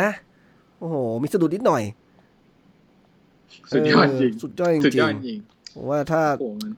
[0.00, 0.08] นะ
[0.78, 1.82] โอ้โห มีสะดุดนิดหน่อย
[3.72, 6.70] สุดยอดจริงเสุดยอดจสุดริยอดงจริงๆผมว่าถ้าโอ้โหมัน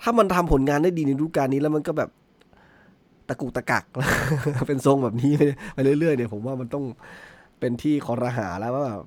[0.00, 2.10] ถ้ามันทำผลงานได้ดีในฤดูกาลนี้แล้วมันก็แบบ
[3.30, 3.84] ตะกุกตะกัก
[4.68, 5.42] เป็นทรงแบบนี้ไป
[5.74, 6.84] ไปเรื่อยๆเนี่ยผมว่ามันต้อง
[7.60, 9.04] เป็นที่คอรหาแล้วว่าแบบ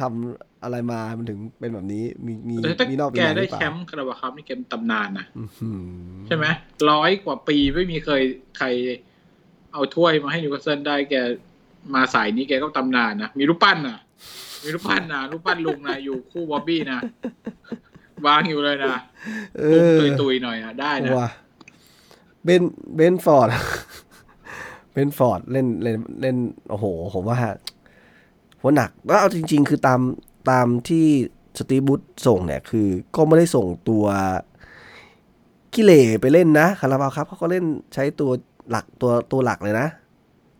[0.00, 6.46] ทำอะไรมามันถึงเป็นแบบนี้ มีมีแต่ถ้ามีนอกมีแกในหได้รือเปแชล่ามป์คาราบาวครับนี่แกเป็นตำนานนะอื้อหือใช่ไหม
[6.90, 8.22] ร้อยกว่าปีไม่มีเคย
[8.58, 8.66] ใคร
[9.72, 11.14] เอาถ้วยมาให้นิวคาสเซิลได้แก
[11.94, 13.98] มาสายนี้แกก็ตำนานนะ มีรูปปั้นนะ
[14.62, 16.98] มีรูปปั้นนะรูปปั้นลุงนะอยู่คู่บอบบี้นะ
[18.26, 18.96] วางอยู่เลยนะ
[19.58, 21.30] เอตุ้มอตุยๆหน่อยนะได้นะว่ะ
[22.44, 22.62] เบน
[22.96, 23.48] เบนฟอร์ด
[24.92, 26.36] เบนฟอร์ดเล่นเล่นเล่น
[26.70, 27.36] โอ้โห ผมว่า
[28.60, 30.00] หัวหนักแล้วเอาจริง ๆ คือตาม
[30.50, 31.06] ตามที่
[31.58, 34.04] สตีฟบูธส่งเนี่ย คือก็ไม่ได้ส่งตัว
[35.74, 38.30] กิเลไปเล่นนะคาราบาวครับเขาก็เล่นใช้ตัว
[38.70, 39.88] หลักตัวตัวหลักเลยนะ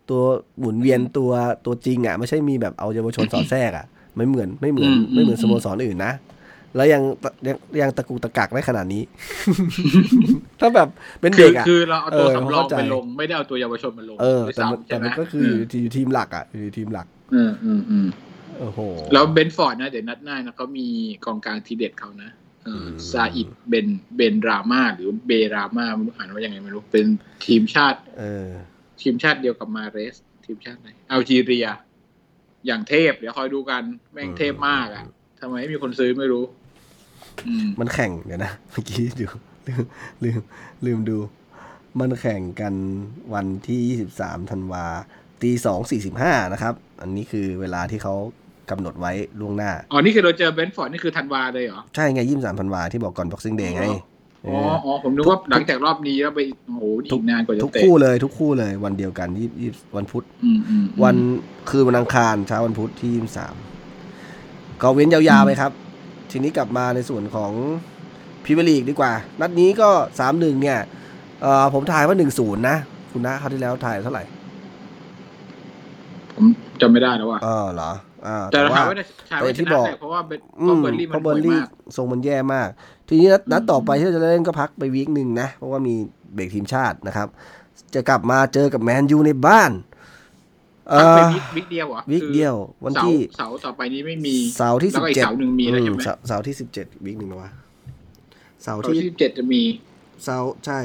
[0.09, 0.21] ตัว
[0.59, 1.31] หมุนเวียนตัว
[1.65, 6.13] ตัวจริงอะ ไม่ใช่มีแบบเอาเยาวชนสอดแทรกอะไม่เหมือนไม่เหมือนอืมไม่เหมือนอืมสโมสรอื่นนะ
[6.75, 7.01] แล้วยัง
[7.47, 9.03] ยังยังตะกุกตะกักได้ขนาดนี้
[10.59, 10.87] ถ้าแบบ
[11.21, 18.07] เป็นคืเด็อกอะคือเราเอาตัวเออสำรองเข้าใจไปลง ไม่ได้เอาตัวเยาวชนมาลงเออด้วยแต่มันซ้ำแต่ใช่ไหมมันก็คืออยู่ที่อยู่ทีมหลักอะอยู่ที่ทีมหลัก อืมอืมอืม
[18.59, 18.79] โอ้โห
[19.13, 20.87] แล้วเบนฟอร์ดนะ เดี๋ยวนัดหน้านะเขามี
[21.25, 22.29] กองกลางทีเด็ดเขานะ
[22.63, 27.05] เอออมซาอิดเบนเบนรามาหรือเบรามาไม่รู้อ่านว่ายังไงไม่รู้เป็น
[27.45, 28.49] ทีมชาติ เออ
[29.01, 30.15] ทีมชาติเดียวกับมาเรส
[30.45, 31.67] ทีมชาติไหนอัลจีเรีย
[32.65, 33.83] อย่างเทพ เดี๋ยวคอยดูกัน
[34.13, 35.05] แม่งเทพมากอะ
[35.41, 36.60] ทำไมไม่มีคนซื้อไม่รู้อื
[37.63, 39.27] มมันแข่งเดี๋ยวนะเมื่อกี้ดู
[39.67, 39.83] ลืม
[40.23, 40.39] ลืม
[40.85, 41.17] ลืมดู
[41.99, 42.73] มันแข่งกัน
[43.33, 44.85] วันที่ 23ธันวา
[45.41, 48.15] ตีสองสี่สิบห้านะครับ อันนี้คือเวลาที่เขา
[48.69, 53.83] กำหนดไว้ล่วงหน้า อ๋อ นี่คือเราเจอเบนฟอร์ดนี่คือธันวาเลยเหรอ ใช่ไงยี่สามธันวาที่บอกก่อน Boxing Day ไง
[54.47, 61.15] อ๋ออ๋อผมนึกว่าหลังจากรอบนี้แล้วไปโอ้โหอีกนานกว่าจะทุกเตะคู่เลยทุกคู่เลยวันเดียวกันยี่ยี่วันพุธอืมอืมอืมวัน
[61.69, 63.55] คือวันอังคารเช้าวันพุธที่ยี่สาม
[64.81, 65.71] ก็เว้นยาวๆไปครับ
[66.31, 67.51] ทีนี้กลับมาในส่วนของ
[68.43, 70.79] พรีเมียร์ลีกดีกว่า นัดนี้ก็สามหนึ่งเนี่ย
[71.41, 72.77] เอ่อผมถ่ายว่าหนึ่งศูนย์นะ
[73.11, 74.23] คุณนะคราวที่แล้วถ่ายเท่าไหร่
[76.35, 76.45] ผม
[76.81, 77.91] จำไม่ได้แล้วว่ะอ๋อเหรอ
[78.27, 82.69] อ่าแต่แต่เราว่าถามว่าได้ชายแต่ไม่ชที่นะบอกแหละเพราะว่าเบอืเพราะมเบอร์ลี่เพมันราะเบอร์ห่วยลี่มากทรงมันแย่มาก
[83.07, 85.95] ทีนี้นัดนัดอืมต่อไปที่เราจะเล่นก็พักไปวีคหนึ่งนะ เพราะว่ามี
[86.33, 87.27] เบรกทีมชาตินะครับ
[87.95, 89.71] จะกลับมาเจอกับแมนยูในบ้าน
[90.91, 97.51] เอพักไปอวิกวิกเดียวเหรอวีคเดียว วันเสาที่เสาต่อไปนี้ไม่มีเสาร์ที่แล้สิวบก็อีกเจ็ดเสาร์หนึ่งมีแล้วใช่ไหมเสาร์เสาร์ที่สิบเจ็ดวีคหนึ่งนะวะ
[98.63, 99.61] เสาร์เสาร์ที่ที่สิบเจ็ดจะมี
[100.23, 100.79] เสาร์ใช่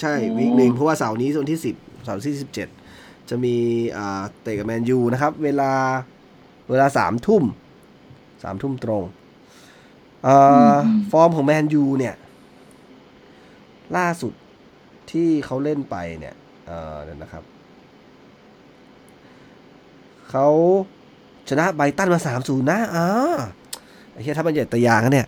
[0.00, 1.74] ใช่อ๋อวีคหนึ่งเพราะว่าเสาร์นี้วันที่สิบ
[2.04, 2.68] เสาร์ที่สิบเจ็ด
[3.30, 3.56] จะมี
[3.96, 5.72] อ่าเตะกับแมนยูนะครับ เวลา
[6.70, 7.44] เวลาสามทุ่ม
[8.42, 9.04] สามทุ่มตรง
[10.24, 10.34] เอ่
[10.72, 10.76] ออ
[11.12, 12.14] ฟอร์มของแมนยูเนี่ย
[13.96, 14.32] ล่าสุด
[15.10, 16.34] ที่เขาเล่นไปเนี่ย
[16.66, 17.42] เออเดี๋ยวนะครับ
[20.30, 20.46] เขา
[21.48, 23.06] ชนะไบรตันมาสามศูนย์นะอ่า
[24.12, 25.26] ไอ้เหี้ยถ้ามันใหญ่ตะยางอะเนี่ย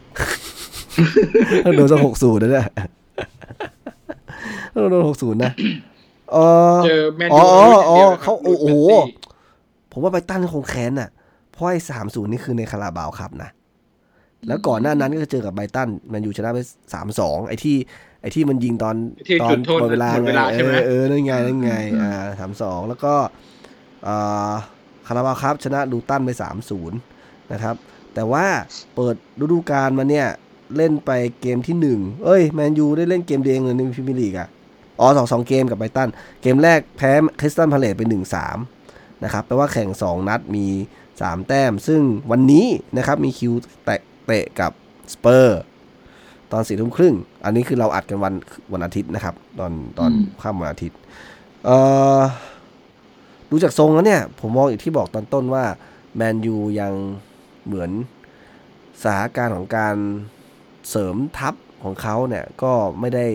[1.76, 2.66] โดนสักหกศูนย์นะเนี่ย
[4.90, 5.52] โดนหกศูนย์นะ
[6.32, 6.36] เอ
[6.76, 9.00] อเจอแมนอ๋ยูออ๋ออ๋อดียวนะครับเขาโอ้โหแมนซี่
[9.92, 11.08] ผมว่าไบรตันคงแค้นอะ
[11.52, 13.50] เพราะไอ้สามศูนย์นี่คือในคาราบาวครับนะ
[14.48, 16.58] แล้วก่อนหน้านั้นก็เจอกับไบรตันแมนยูชนะไป
[16.94, 17.76] สามสองไอ้ที่
[18.22, 18.94] ไอ้ที่มันยิงตอน
[19.28, 23.14] ที่ตอจุนดโทษหมดเวลาหมดไงเวลาเอใช่ไหมอเออนั่นไงนั่นไงอืมอ่าสามสองแล้วก็
[24.06, 24.52] อ่า
[25.08, 26.98] คาราบาวครับชนะลูตันไปสามศูนย์
[27.52, 27.74] นะครับ
[28.14, 28.46] แต่ว่า
[28.94, 30.26] เปิดฤดูกาลมาเนี่ย
[30.76, 34.48] เล่นไปเกมที่หนึ่งเอ้ย แมนยูได้เล่นเกมเดียวเองเลยในพรีเมียร์ลีกอะ
[35.00, 36.08] อ๋อสองสองเกมกับไบรตัน
[36.42, 38.58] เกมแรกแพ้คริสตันพาเลตไปหนึ่งสาม
[39.24, 40.66] นะครับ แปลว่าแข่ง 2 นัดมี
[41.12, 42.00] 3 แต้ม ซึ่ง
[42.30, 43.52] วันนี้นะครับมีคิว
[43.84, 44.72] แตะเตะกับ
[45.12, 45.60] สเปอร์
[46.52, 48.34] ตอนสี่ทุ่มครึ่ง อันนี้คือเราอัดกันวัน
[48.72, 50.98] วันอาทิตย์นะครับ ตอนตอนอืมค่ำวันอาทิตย์
[51.64, 51.76] เอ่
[52.18, 52.20] อ
[53.50, 55.64] ดูจากทรงแล้วเนี่ย ผมมองอย่างที่บอกตอนต้นว่า
[56.16, 56.92] แมนยูยัง
[57.66, 57.90] เหมือน
[59.02, 59.96] สถานการณ์ของการ
[60.90, 63.26] เสริมทัพของเขาเนี่ย ก็ไม่ได้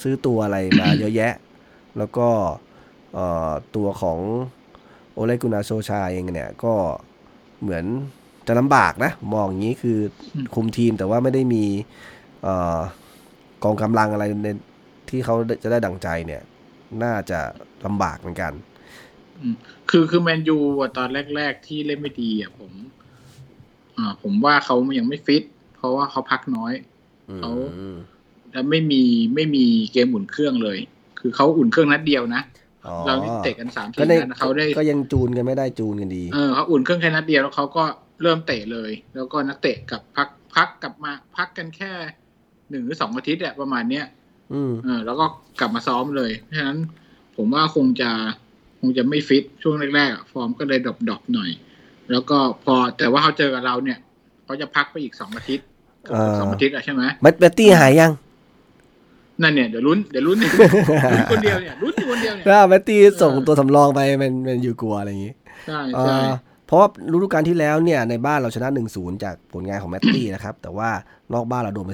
[0.00, 1.34] ซื้อตัวอะไรมาเยอะแยะ
[1.98, 2.28] แล้วก็
[3.76, 4.18] ตัวของ
[5.12, 6.74] โอเลกุนาโซชาเองเนี่ย ก็
[7.62, 7.84] เหมือน
[8.46, 9.98] จะลำบากนะ มองอย่างนี้คือ
[10.54, 11.64] คุมทีมแต่ว่าไม่ได้มี
[12.46, 12.48] อ
[13.64, 14.48] กองกำลังอะไรใน
[15.08, 16.42] ที่เขาจะได้ดังใจเนี่ย
[17.02, 17.40] น่าจะ
[17.86, 18.52] ลำบากเหมือนกัน
[19.90, 22.72] คือคือแมนยูอะตอนแรก ๆ ที่เล่นไม่ดีอะผม
[23.96, 25.42] อ่าผมว่าเขายังไม่ฟิต
[25.76, 26.72] เพราะว่าเขาพักน้อย
[27.38, 27.96] เขาอืม
[28.52, 29.02] และไม่มี
[29.34, 30.78] ไม่มีเกมอุ่นเครื่องเลย
[31.20, 32.42] คือเขาอุ่นเครื่องนัดเดียวนะ
[32.86, 37.84] อ๋อเรานี่เตะกันสามก็สี่ได้นัดเขาได้ก็ยังจูนกันไม่ได้จูนกันดีเออเขาอุ่นเครื่องแค่นัดเดียวแล้วเขาก็
[38.22, 41.92] เริ่มเตะเลย แล้วก็นักเตะกับพักพักกลับมา พักกันแค่
[42.70, 44.04] หนึ่งหรือสองอาทิตย์อะประมาณเนี้ย
[44.52, 45.26] อืมเออ แล้วก็
[45.60, 46.80] กลับมาซ้อมเลย เพราะฉะนั้น
[47.36, 48.10] ผมว่าคงจะ
[48.43, 48.43] ค
[48.86, 51.50] งจะไม่ฟิตช่วงแรกๆอะฟอร์มก็เลยดรอปๆหน่อย
[52.10, 53.98] แล้วก็พอแต่ว่าเขาเจอกับเราเนี่ย
[54.44, 55.66] เขาจะพักไปอีกสองอาทิตย์
[56.02, 58.12] เกือบสองอาทิตย์อะใช่ไหมแมตแบตตี้หายยัง
[59.42, 60.70] นั่นเนี่ยเดี๋ยวลุ้นเดี๋ยวลุ้นลุ้น
[61.30, 65.34] คนเดียวเนี่ยลุ้นอยู่คนเดียวเนี่ยถ้าแมตตี้ส่งตัวสำรองไปมันมันอยู่กลัวอะไรอย่างงี้
[65.66, 66.32] ใช่เอ่ใช่อ
[66.66, 70.90] เพราะว่าฤดูกาลที่แล้วเนี่ยในบ้านเราชนะ1-0จากผลงานของแมตตี้นะครับ แต่ว่า
[71.32, 71.92] นอกบ้านเราโดนไป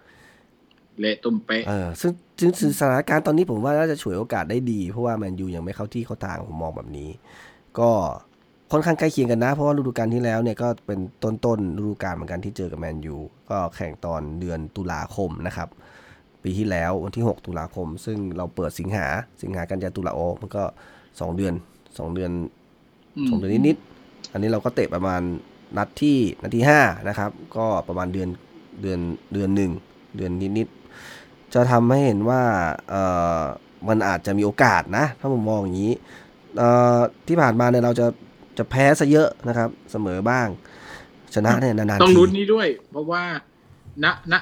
[0.00, 2.12] 4-1เละตุ้มเป๊ะเออซึ่ง
[2.42, 7.08] ซึ่งสถานการณ์ตอนนี้ผมว่าน่าจะฉวยโอกาสได้ดี เพราะว่าแมนยูยังไม่เข้าที่เข้าทางผมมองแบบนี้
[7.78, 7.90] ก็
[8.72, 13.16] ค่อนข้างใกล้เคียงกันนะ เพราะว่าฤดูกาลที่แล้วเนี่ยก็เป็นต้นต้นๆฤดูกาลเหมือนกันที่เจอกับแมนยู
[13.50, 15.68] ก็แข่งตอนเดือนตุลาคมนะครับ
[16.42, 19.06] ปีที่แล้ววันที่ 6 ตุลาคม ซึ่งเราเปิดสิงหา
[19.42, 20.64] สิงหากันยาตุลาโอมันก็
[21.00, 22.30] 2 เดือน 2 เดือน
[23.28, 25.22] สองเดือนนิดๆอันนี้เราก็เตะประมาณ
[25.76, 28.28] นัดที่นัดที่ห้านะครับ ก็ประมาณเดือน
[28.82, 29.00] เดือน
[29.32, 29.70] เดือนหนึ่ง
[30.16, 30.81] เดือนนิดๆ
[31.54, 32.42] จะทำให้เห็นว่า
[32.90, 33.02] เอ่
[33.38, 33.40] อ
[33.88, 35.92] มันอาจจะมีโอกาสนะ ถ้าผมมองอย่างนี้
[36.58, 36.98] เอ่อ
[37.28, 38.06] ที่ผ่านมาเนี่ยเราจะ
[38.58, 40.48] จะแพ้ซะเยอะนะครับ เสมอบ้าง
[41.34, 43.22] ชนะเนี่ยนานๆต้องทีลุ้นนี้ด้วย เพราะว่า
[44.04, 44.34] ณณ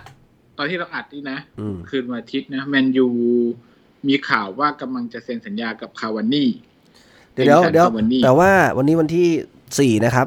[0.56, 3.06] ตอนที่เราอัดนี่นะอืมคืนวันอาทิตย์นะแมนยู
[4.08, 6.48] มีข่าวว่ากำลังจะเซ็นสัญญากับคาวานี่
[7.32, 9.26] เดี๋ยวเดี๋ยวเป็นเดี๋ยวแฟนคาร์บอนนี่แต่ว่าวันนี้วันที่
[9.78, 10.26] สี่นะครับ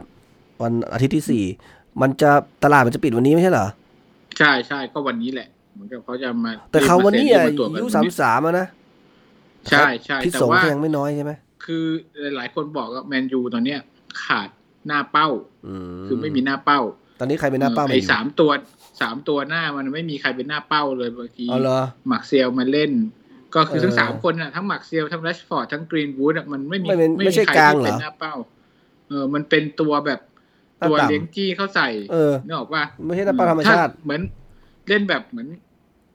[0.64, 1.44] วันอาทิตย์ที่สี่
[2.02, 2.32] มันจะ
[2.64, 3.68] ตลาดมันจะปิดวันนี้ไม่ใช่เหรอ
[4.38, 8.68] ใช่ใช่ก็วันนี้แหละ เหมือนกับเขาจะมาแต่เขาวันนี้รีบอามาเซ็นรีบมาตรวจกันยุวันสามนี้สามนะ
[9.70, 11.32] ใช่ใช่พิษแต่สงฆ์ว่าก็ยังไม่น้อยใช่ไหม
[11.66, 11.86] คือ
[12.36, 13.80] หลายๆคนบอกว่าแมนยูตอนเนี้ย
[14.24, 14.50] ขาด
[14.88, 15.28] หน้าเป้า
[15.68, 16.80] อืมคือไม่มีหน้าเป้า
[17.20, 18.52] ตอนนี้ใครเป็นหน้าเป้าไอ้สามตัว
[19.02, 21.80] สามตัวหน้ามันไม่มีใครเป็นหน้าเป้าเลยบางทีเอาเหรอ
[22.12, 22.92] มักเซียลมาเล่น
[23.56, 28.34] ก็คือทั้งเออสามคนน่ะทั้งมักเซียลทั้งแรชฟอร์ดทั้งกรีนวูดอะมันไม่มีไม่เป็นไม่ใช่ใครกลางที่เหรอเป็นหน้าเป้า
[29.10, 30.20] เออมันเป็นตัวแบบ
[30.80, 34.22] หน้าตัวต่ำเลี้ยงจี้เข้าใส่เออนึกออกป่ะไม่ใช่หน้าเป้าธรรมชาติถ้เหมือน
[34.90, 35.48] เล่นแบบเหมือน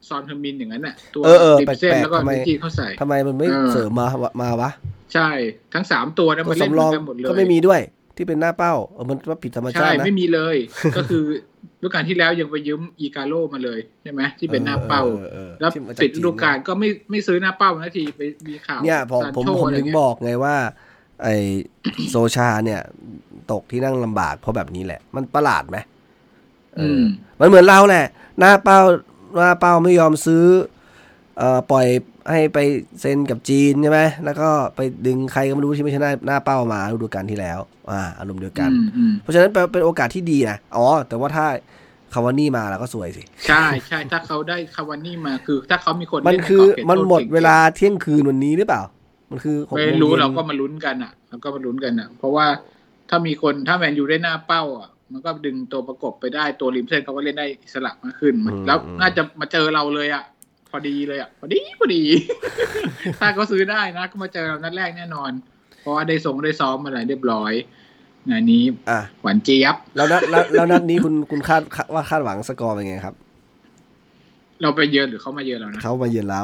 [0.09, 4.07] ซอนเทอร์มินอย่างนั้นน่ะตัวเออเออริมเส้นแปลกๆแล้วก็ทำไมเลี้ยงจี้เข้าใส่ทำไมมันไม่เออเสริมมา
[4.43, 4.71] มาวะ
[5.15, 5.29] ใช่
[5.75, 7.81] ทั้งสามตัวนะตัวมันเล่นสำเหรมือองนกันหมดเลยก็ไม่มีด้วย
[8.17, 10.57] ที่เป็นหน้าเป้าเออมันว่าผิดธรรมชาใช่ตินะไม่มีเลย
[10.97, 11.25] ก็คือ
[11.83, 20.55] ฤดูกาลที่แล้วยังไปยืมอีกาโลมาเลยใช่ไหมที่เป็นหน้าเป้าออออเออแล้วที่มาจปิดฤจีนดูกาลก็ไม่ไม่ซื้อหน้าเป้านาทีไปมีข่าวเนี่ยผมซานผมโชผมอะไรถึงเงี้ยบอกไงว่า
[21.23, 21.29] ไอ
[22.11, 22.81] โซชาเนี่ย
[23.53, 25.98] ตกที่นั่งลำบากเพราะแบบนี้แหละ มันประหลาดไหมเออือ
[27.01, 27.03] ม
[27.41, 28.07] มันเหมือนเราแหละ
[28.39, 28.79] หน้าเป้า
[29.37, 30.45] หน้าเป้าไม่ยอมซื้อ
[31.39, 31.87] เอ่อปล่อย
[32.31, 32.59] ให้ไป
[33.01, 37.59] เซ็นกับจีนใช่ไหมแล้วก็ไปดึงใครก็ไม่รู้ที่ไม่ใช่หน้าหน้าเป้ามาฤดูกาลที่แล้ว
[37.91, 41.47] อ่า อารมณ์เดียวกันอืมอืมเพราะฉะนั้นเป็นเป็นโอกาสที่ดีนะ อ๋อ แต่ว่าถ้า
[42.15, 48.83] คาวานี่มาเราก็สวยสิ ใช่ใช่ถ้าเขาได้คาวานี่มาคือ ถ้าเขามีคนมันเล่ใคือรบขตมันหมดโทษก่งๆเวลาเที่ยงคืนวันนี้หรือเปล่า
[49.31, 52.47] มันคือหกไม่โมงรู้ย็นเราก็มาลุ้นกันอะเราก็มาลุ้นกันอะ เพราะว่า
[53.09, 58.35] ถ้ามีคนถ้าแมนยูได้หน้าเป้าอะ มันก็ดึงตัวประกบไปได้ตัวริมเส้นเขาก็เล่นได้อิสระมากขึ้น
[58.67, 60.25] แล้วน่าจะมาเจอเราเลยอะ
[60.71, 62.03] พอดีเลยอะพอดีพอดี
[63.21, 65.31] ถ้าเขาซื้อได้นะ ก็มาเจอเรานัดแรกแน่นอน
[65.81, 67.53] เพราะว่าได้ส่งได้ซ้อมมาอะไรเรียบร้อย
[68.31, 71.61] งานนี้อะหวานเจี๊ยบ แล้วนัดแล้วแล้วนัดนี้คุณคุณคาด
[71.95, 73.15] ว่าคาดหวังสกอร์เป็นไงครับ
[74.63, 76.43] เราไปเยือนหรือเขามาเยือนเรานะเขามาเยือนเรา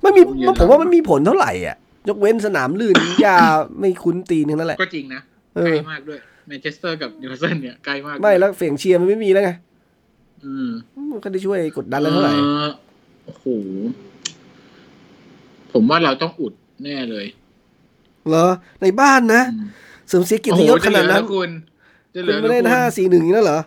[0.00, 1.76] ไม่มีเขาเยือนเราผมว่ามันมีผลเท่าไหร่อะ
[2.08, 3.38] ยกเว้นสนามลื่นยา
[3.78, 5.20] ไม่คุ้นตีนทั้งนั้นแหละ ก็จริงนะ
[5.56, 9.50] เอใกอล้มากด้วย แมนเชสเตอร์กับนิวคาสเซิลเนี่ยใกล้มาก ไม่แล้วเสียงเชียร์มันไม่มีแล้วไง
[10.44, 10.68] อืม
[11.12, 12.66] มันก็ได้ช่วยกดดันอะไรเท่าไหร่อ่อ
[13.24, 13.44] โอ้โห
[15.72, 16.52] ผมว่าเราต้องอุด
[16.84, 17.26] แน่เลย
[18.28, 18.46] เหรอ
[18.82, 19.66] ในบ้านนะอืม
[20.08, 21.50] เสริมเสียเกียรโอ้ติโหยศขจะเหลืนาดอนั้แล้นวคุณ
[22.14, 23.58] จะเหคุลืณอไม่แล้วเล่นคุณห้าสี่หนึ่งแล้วเหรอ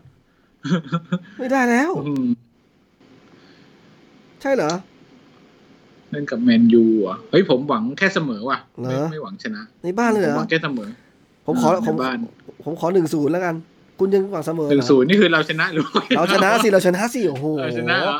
[1.38, 2.26] ไม่ได้แล้วอืม
[4.42, 4.72] ใช่เหรอ
[6.12, 10.90] เล่นกับแมนยูอะ เฮ้ยผมหวังแค่เสมอว่ะเหรอไม่ไม่หวังชนะ ในบ้านเลยผเหรมอหวังแค่เสมอ
[11.46, 12.18] ผมขอในผมบ้าน
[12.66, 13.56] ผมขอหนึ่งศูนย์แล้วกัน
[14.00, 18.18] คุณยังหวังเสมอหนึ่งเหรอศูนย์นี่คือเราชนะหรือว่เราชนะสิเราชนะสิโอ้โหเราชนะเหรอ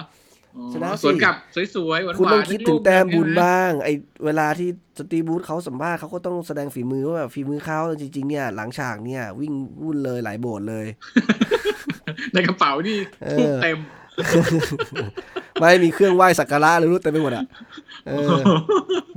[0.58, 1.36] อ๋อชนะสิสวนกลับ
[1.76, 3.90] สวยๆหวานๆคุณต้องคิดถึงแต้มบุญางบ้าง ไอ
[4.26, 10.86] เวลาที่สตีบูธเขาสัมภาษณ์เขาก็ต้องแสดงฝีมือว่าแบบฝีมือเขาจริงๆ เนี่ย หลังฉากเนี่ย วิ่งวุ่นเลยหลายโบสถ์เลย
[12.34, 13.78] ในกระเป๋านี่เออทุกเต็ม
[15.60, 17.46] ไม่มีเครื่องไหว้สักการะเลยรู้เต็มไปหมดอะ
[18.08, 18.40] เออ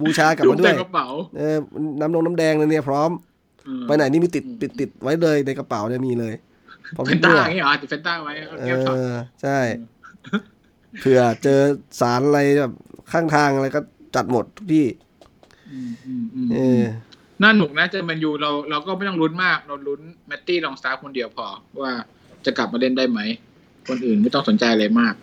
[0.00, 1.06] บูชากลับทุมากด้วยเต็มกระเป๋า
[1.38, 1.56] เออ
[2.00, 3.27] น้ำนงน้ำแดงเนี่ยพร้อมอืม
[3.86, 6.34] ไปไหนนี่มีติดติดติดไว้เลยในกระเป๋าเนี่ยมีเลย
[6.96, 9.58] พร้อมเฟทุนกต้าเมื่ออย่างเงี้ยเหรอติดเฟนต้าไว้เอาเอแก้วช็อตอใช่
[11.00, 11.60] เผื่อเจอ
[12.00, 12.72] สารอะไรแบบ
[13.12, 13.80] ข้างทางอะไรก็
[14.16, 14.86] จัดหมดทุกที่
[15.90, 16.82] มอืมอืมเออ
[17.42, 21.48] น่าหนุกนะเจอแมนยูเราเราก็ไม่ต้องลุ้นมาก เราลุ้นแมตตี้ลองสตาฟฟ์คนเดียวพอ
[21.80, 21.92] ว่า
[22.44, 23.20] จะกลับมาเล่นได้ไหม
[23.88, 25.14] คนอื่นไม่ต้องสนใจอะไรมาก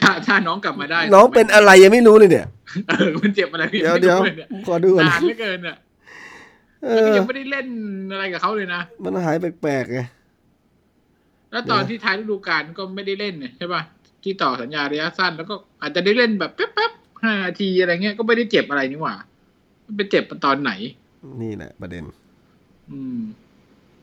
[0.00, 2.46] ถ้าถ้าน้องกลับมาได้ น้องเป็นอะไรยังไม่รู้เลยเนี่ย
[2.88, 5.91] เออมันเจ็บอะไรเดี๋ยวเดี๋ยวไม่รู้ลนี่ขอดูก่อนนานเหลือเกินอะเอ
[6.82, 7.66] แล้วก็อยังไม่ได้เล่น
[8.12, 10.00] อะไรกับเขาเลยนะ มันหายแปลกๆไง
[11.50, 13.82] แล้วตอนที่ท้ายฤดูกาลก็ไม่ได้เล่นเนี่ยใช่ป่ะ
[14.22, 19.14] ที่ต่อสัญญาระยะสั้น แล้วก็อาจจะได้เล่นแบบแป๊บๆห้านาทีอะไรเงี้ย ก็ไม่ได้เจ็บอะไรนี่หว่า
[19.86, 20.72] มันไปเจ็บตอนไหน
[21.42, 22.04] นี่แหละประเด็น
[22.90, 23.18] อืม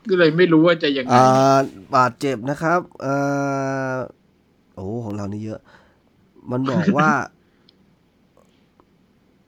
[0.09, 1.57] ก็เลยไม่รู้ว่าจะยังไงอ่า
[1.95, 3.15] บาดเจ็บนะครับเอ่
[3.93, 3.95] อ
[4.75, 5.59] โอ้ของเรานี่เยอะ
[6.51, 7.09] มันบอกว่า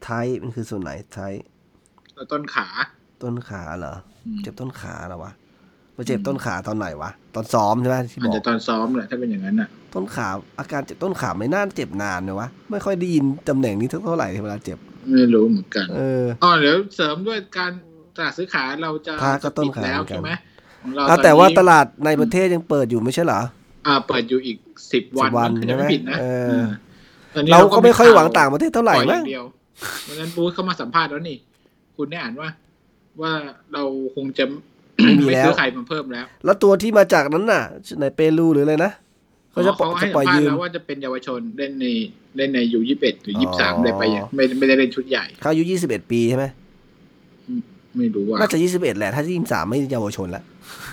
[0.03, 1.33] ไทยมันคือส่วนไหนไทย
[2.15, 2.67] แล้วต้นขา
[3.23, 3.95] ต้นขาเหรอ
[4.25, 5.31] อืมเจ็บต้นขาเหรอวะ
[5.95, 10.27] มาเจ็บต้นขาตอนไหนวะ ตอนซ้อมใช่ไหมที่อาบจอกจะตอนซ้อมแหละถ้าเป็นอย่างนั้นอะ ต้นขา
[10.59, 14.77] อาการเจ็บต้นขาไม่น่าเจ็บนานเลยวะ ไม่ค่อยได้ยินตำแหน่งนี้เท่าไหร่เวลาเจ็บ
[15.11, 17.71] ไม่รู้เหมือนกัน เอออ๋อเดี๋ยวเสริมด้วยการ
[18.15, 20.31] ตลาดซื้อขายเราจะพาก็ต้นขาปิดแล้วเหมือนกันใช่ไหม
[20.81, 23.41] ของเราอะอนแต่ว่านี้ตลาดในประเทศยังเปิดอยู่ไม่ใช่เหรอ
[23.87, 24.57] อ่า เปิดอยู่อีก
[24.93, 26.67] สิบวัน10วันถ้าใช่จะไหมไม่ผิดนะเออา
[27.35, 29.45] ตอนนี้เราก็ไม่ค่อยหวังข่วต่างประเทศเท่าไหร่ปล่อยอมั้งย่างเดียว
[30.07, 31.37] วันนั้นบูธเข้ามาสัมภาษณ์แล้วนี่
[31.97, 32.49] คุณได้อ่านว่า
[33.21, 33.33] ว่า
[33.73, 33.83] เรา
[34.15, 34.45] คงจะ
[35.03, 37.63] ไม่มีแล้วซื้อใครมาเพิ่มแล้ว แล้วตัวที่มาจากนั้นน่ะ
[37.99, 38.91] ในเปรูหรืออะไรนะ
[39.51, 41.85] เขาจะปล่อยเขาจะให้ปล่อยสัมภาษยืณ์มแล้วว่าจะเป็นเยาวชนเล่นใน
[42.37, 46.45] เล่นในยูยี่สิบเอ็ดหรือยี่สิบสามอ๋อได้ไปยังไม่ไม่ได้เล่นชุดใหญ่ เขาอายุ21ปีใช่ไหม
[47.97, 50.43] ไม่รู้ว่าน่าจะ21แหละ ถ้า23ไม่เยาวชนแล้ว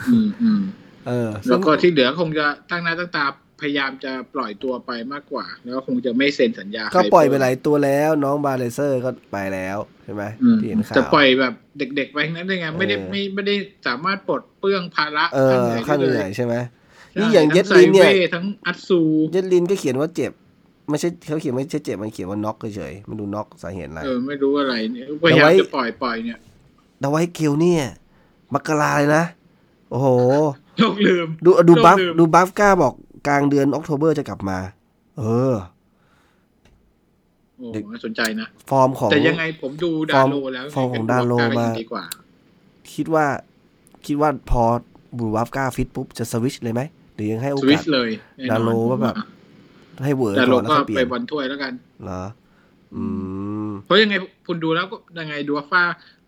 [0.08, 0.60] อืมอืม
[1.06, 3.24] เออ แล้วก็ที่เหลือคงจะตั้งหน้าตั้งตา
[3.60, 13.54] พยายามจะปล่อยตัวไปมากกว่า แล้วก็คงจะไม่เซ็นสัญญาก็ใครปล่อยไปหเพิ่มลายตัวแล้วน้องบาเลเซอร์ก็ไปแล้วใช่ไหมอืมที่เห็นข่าวจะปล่อยแบบเด็กๆไปทั้งนั้นได้ไงไม่ได้เออไม่ไม่ได้
[13.86, 15.52] สามารถปลดเปลื้องภาระเออ
[15.88, 16.54] ค่าเหนื่อยได้ใช่ไหม
[17.12, 19.00] ใช่นี่อย่างทั้เย็ดลินเนี่ยไซว่ทั้งอัตซู
[19.32, 20.32] เย็ดลินก็เขียนว่าเจ็บ
[20.90, 26.38] ไม่ใช่เขาเขียนไม่ใช่เจ็บมันเขียนว่าน็อกเฉยๆมันดูน็อกสาเหตุอะไรเออไม่รู้อะไรเนี่ยพยายามแต่ไว้จะปล่อยปล่อยเนี่ย
[27.02, 27.84] ดาไว้เกลเนี่ย
[28.54, 29.24] มักกราเลยนะ
[29.90, 30.08] โอ้โห
[30.78, 32.94] โลกลืม ดูดูโลกบัฟลืมดูบัฟกล้าบอก
[33.26, 34.58] กลางเดือนออกโทเบอร์จะกลับมา
[35.18, 35.54] เออ
[37.58, 42.04] โอ้น่าสนใจนะ ฟอร์มของ แต่ยังไงผมดูดาโลแล้ว ฟอร์มของเป็นดาโลวอก้มายังดีกว่า
[42.94, 43.26] คิดว่า
[44.06, 44.62] คิดว่าพอ
[45.18, 46.82] บูบัฟกล้าฟิตปุ๊บ จะสวิชเลยไหม
[47.14, 49.14] หรือยังให้โอสวิกาสสเลยแน่นอนดาโลว่าแบบ
[50.04, 51.72] ให้เวิร์กดาโลก่อนแล้วก็ค่อยเปลี่ไปยนบอลถ้วยแล้วกัน
[52.04, 52.22] เหรอ
[52.94, 53.04] อื
[53.68, 54.14] ม เพราะยังไง
[54.46, 55.82] คุณดูแล้วก็ยังไงดูว่าฟ้า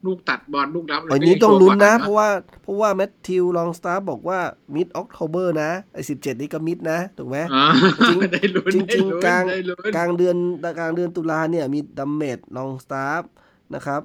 [0.07, 2.29] ลูกตัดบอลลูกรับะไรอันก็นี้ยัต้องชัวลุ้นนะกเพราะว่า
[2.63, 4.39] เพราะว่าแมทธิวลองสตาร์บอกว่า
[4.75, 7.67] มิดออกโทเบอร์นะไอ้สิบเจ็ดนี่ก็มิดนะถูกไหมอ่า
[8.09, 10.37] จริงได้ลุ้นจริงได้จริงลุ้นกลางได้ลุ้นกลางเดือน
[10.79, 13.31] กลางเดือนตุลาเนี่ยมีดัมเมดลองสตาร์
[13.75, 14.03] นะครับ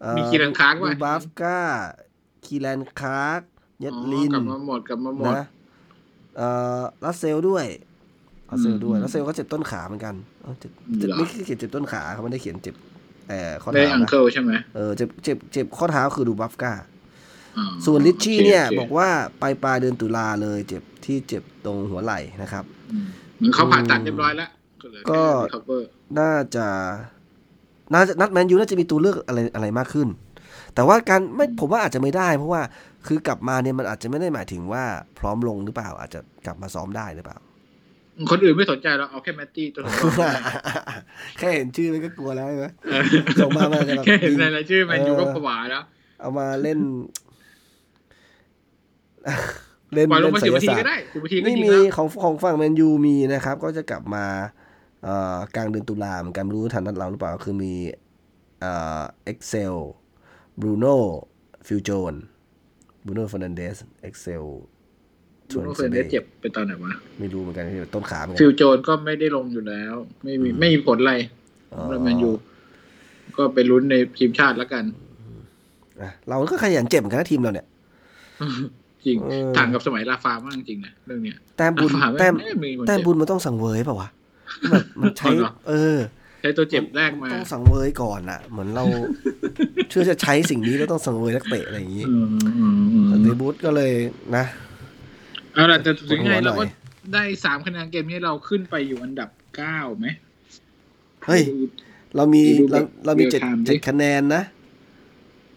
[0.00, 1.58] เอ่อมีคีรันคาร์กดูว่ะบาฟก้า
[2.44, 3.40] คีแลนคาร์ก
[3.80, 5.46] เยดอ๋อลินกลับมาหมดกลับมาหมดนะ
[6.36, 7.66] เอ่อรัสเซลด้วย
[8.50, 10.70] รัสเซลด้วยอืมรัสเซลก็เจ็บต้นขาเหมือนกันเอ้าเจ็บ
[11.00, 12.74] เจ็บเหรอไม่ได้เขียนเจ็บต้นขาเขาไม่ได้เขียนเจ็บ
[13.28, 16.72] เอ่อข้อได้เท้าอังนะเคิลใช่ไหมเออเจ็บเจ็บเจ็บข้อเท้าคือดูบัฟก้า
[17.58, 19.08] อ๋อส่วนลิชชี่โคเนี่ยโคบอกว่า
[19.42, 23.06] ปลายปลายเดือนตุลาเลย เจ็บที่เจ็บตรงหัวไหล่นะครับอืม
[23.36, 24.48] เหมือนเขาผ่าตัดเรียบร้อยแล้ว
[24.82, 25.82] ก็เหลือก็แค่ recover
[26.18, 26.66] น่าจะ
[27.94, 30.08] น่าจะนัดแมนยูน่าจะมีตัวเลือกอะไรอะไรมากขึ้น
[30.74, 32.62] แต่ว่าการไม่ผมว่าอาจจะไม่ได้ เพราะว่า
[33.06, 34.84] คือกลับมาเนี่ยมันอาจจะไม่ได้หมายถึงว่า
[35.18, 37.38] พร้อมลงหรือเปล่า อาจจะกลับมาซ้อมได้หรือเปล่า
[38.30, 40.40] คนอื่นไม่สนใจเราเอาแค่แมตตี้ตัวสำรอง
[41.38, 43.02] แค่เห็นชื่อมันก็กลัวแล้วใช่ไหมเออ
[43.40, 45.82] ส่งมามันจะแบบแค่เห็นในรายชื่อแมนยูเออก็ผวาแล้ว
[46.20, 46.78] เอามาเล่น
[49.94, 54.24] เล่นปล่อยลเล่งนมาศิสิบลนาทีศาสตก็ร์ได้สิบนาทีก็ไม่ยิงมีแล้วของของฝั่งแมนยูมีนะครับ ก็จะกลับมา
[55.04, 57.74] เอ่อกลางเดือนตุลาเหมือนกันไม่รู้ทันนัดเราหรือเปล่าคือมี
[58.60, 59.76] เอ่อเอ็กเซล
[60.60, 60.96] บรูโน่
[61.66, 62.14] ฟิวโจน
[63.04, 64.44] บรูโน่ฟ e นันเดสเอ็กเซล
[65.54, 71.14] จูโน่เฟรนเดสเจ็บไปตอนไหนวะไม่รู้เหมือนกันที่ต้นขาเหมือนกัฟิลโจนก็ไม่ได้ลงอยู่แล้ว ไม่มีไม่มีผลอะไร
[71.72, 72.30] อ๋อสำหรับแมนยู
[73.36, 74.84] ก็ไปลุ้นในทีมชาติแล้วกัน
[76.00, 77.66] อะเราก็ขยันเจ็บเหมือนกันนะทีมเราเนี่ย
[79.06, 84.08] จริงเออต่างกับสมัยลาฟามากจริงนะเรื่องเนี้ยแต้มบุญลาฟาไม่แต้มไม่มีคนแต้มเจ็บบุญมันต้องสังเวยเปล่าวะ
[84.70, 85.96] แบบมันใช้ เอาเหรอเออ
[86.40, 88.84] ใช้ตัวเจ็บแรกมาต้องสังเวยก่อนอะเหมือนเรา
[89.90, 92.26] เชื่อจะใช้สิ่งนี้แล้วต้องสังเวยนักเตะอะไรอย่างนี้อืม
[92.58, 93.92] อืมอืมแต่เดบูตก็เลย
[94.36, 94.44] นะ
[95.54, 96.64] เอาล่ะแต่ถึงไงปวดหัวหน่เราก็
[97.14, 100.06] ได้สามคะแนนเกมนี้เราขึ้นไปอยู่อันดับเก้าไหม
[101.26, 101.42] เฮ้ย
[102.16, 104.42] เรามีดูเราแบบเรามีเจ็ด real time ดิเจ็ดคะแนนนะ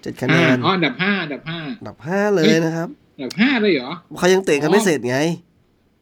[0.01, 5.17] เจ็ดคะแนอ่าอ๋ออันดับห้าอันดับห้าอันดับห้าเลยนะครับอันดับห้าเลยเหรอเขายังเตะกันไม่เสร็จไง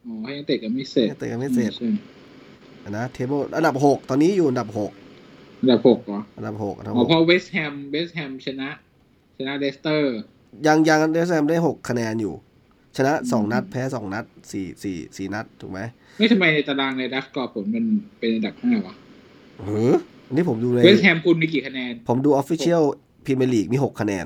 [0.05, 1.89] อ๋อให้ยังเตะกันไม่เสร็จยังเตะกันไม่เสร็จใช่
[2.97, 4.91] นะ table อันดับหกตอนนี้อยู่อันดับหก
[5.61, 8.69] อันดับหกเหรออันดับหกอ๋ออันดับหกเพราะเวสต์แฮมเวสต์แฮมชนะ
[9.37, 10.15] ชนะเลสเตอร์
[10.67, 12.33] ยังยังเวสต์แฮมได้หกคะแนนอยู่
[12.97, 15.79] ชนะสองอืมนัดแพ้สองนัดสี่สี่สี่นัดถูกไหม
[16.17, 17.85] ไม่ทำไมในตารางในดักกอร์ผลมัน
[18.19, 18.93] เป็นอันดับห้าวะ
[19.65, 19.91] หือ
[20.27, 22.83] อันนี้ผมดูในเวสต์แฮมคุณมีกี่คะแนน ผมดู official
[23.25, 24.25] พรีเมียร์ลีกมีหกคะแนน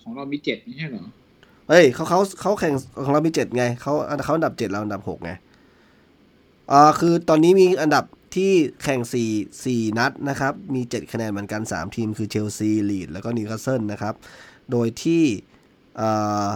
[0.00, 1.04] ของเรามีเจ็ดไม่ใช่เหรอ
[1.68, 2.74] เฮ้ยเขาเขาเขาแข่ง
[3.04, 3.92] ของเรามีเจ็ดไงเขา
[4.24, 5.30] เขาอันดับเจ็ดเราอันดับหกไง
[6.72, 8.04] อ่าคือตอนนี้มีอันดับ
[8.34, 8.50] ที่
[8.82, 9.30] แข่งสี่
[9.64, 14.14] สี่นัดนะครับ มีเจ็ดคะแนนเหมือนกันสามทีมคือเชลซี ลีด แล้วก็นิวคาสเซิลนะครับ
[14.70, 15.22] โดยที่
[16.00, 16.48] อ่า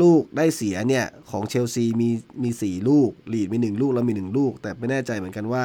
[0.00, 2.08] ลูกได้เสียเนี่ยของเชลซีมี
[2.42, 5.64] มีสี่ลูกลีดมีหนึ่งลูกแล้วมีหนึ่งลูก แต่ไม่แน่ใจเหมือนกันว่า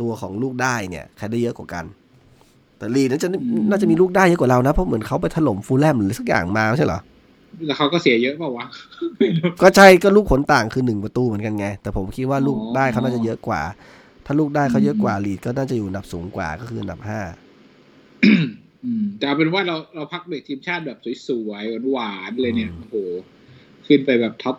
[0.00, 1.84] ตัวของลูกได้เนี่ยใครได้เยอะกว่ากัน
[2.78, 3.28] แต่ลีดน่าจะ
[3.70, 7.00] น่าจะมีลูกได้เยอะกว่าเรานะ เพราะเหมือนเขาไปถล่มฟูแล่มหรือสักอย่างมาไม่ใช่เหรอ
[7.66, 8.66] แล้วเขาก็เสียเยอะเปล่าวะ
[9.18, 13.62] ไม่รู้ก็ใช่ก็ลูกผลต่างคือหนึ่งประตูเหมือนกันไง แต่ผมคิดว่าอ๋อลูกได้เขาน่าจะเยอะกว่า
[14.26, 17.20] ถ้าลูกได้เขาเยอะกว่าลีดก็น่าจะอยู่อันดับสูงกว่าก็คืออันดับห้า
[18.84, 20.98] อืมแต่เอาเป็นว่าเราเราพักเบรกทีมชาติแบบ
[21.28, 22.96] สวยๆหวานๆเลยเนี่ยโอ้โห
[23.86, 24.56] ขึ้นไปแบบ top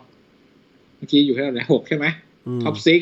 [0.96, 2.06] เมื่อกี้อยู่ที่เท่าไหร่หกใช่ไหม
[2.46, 3.00] อืม top six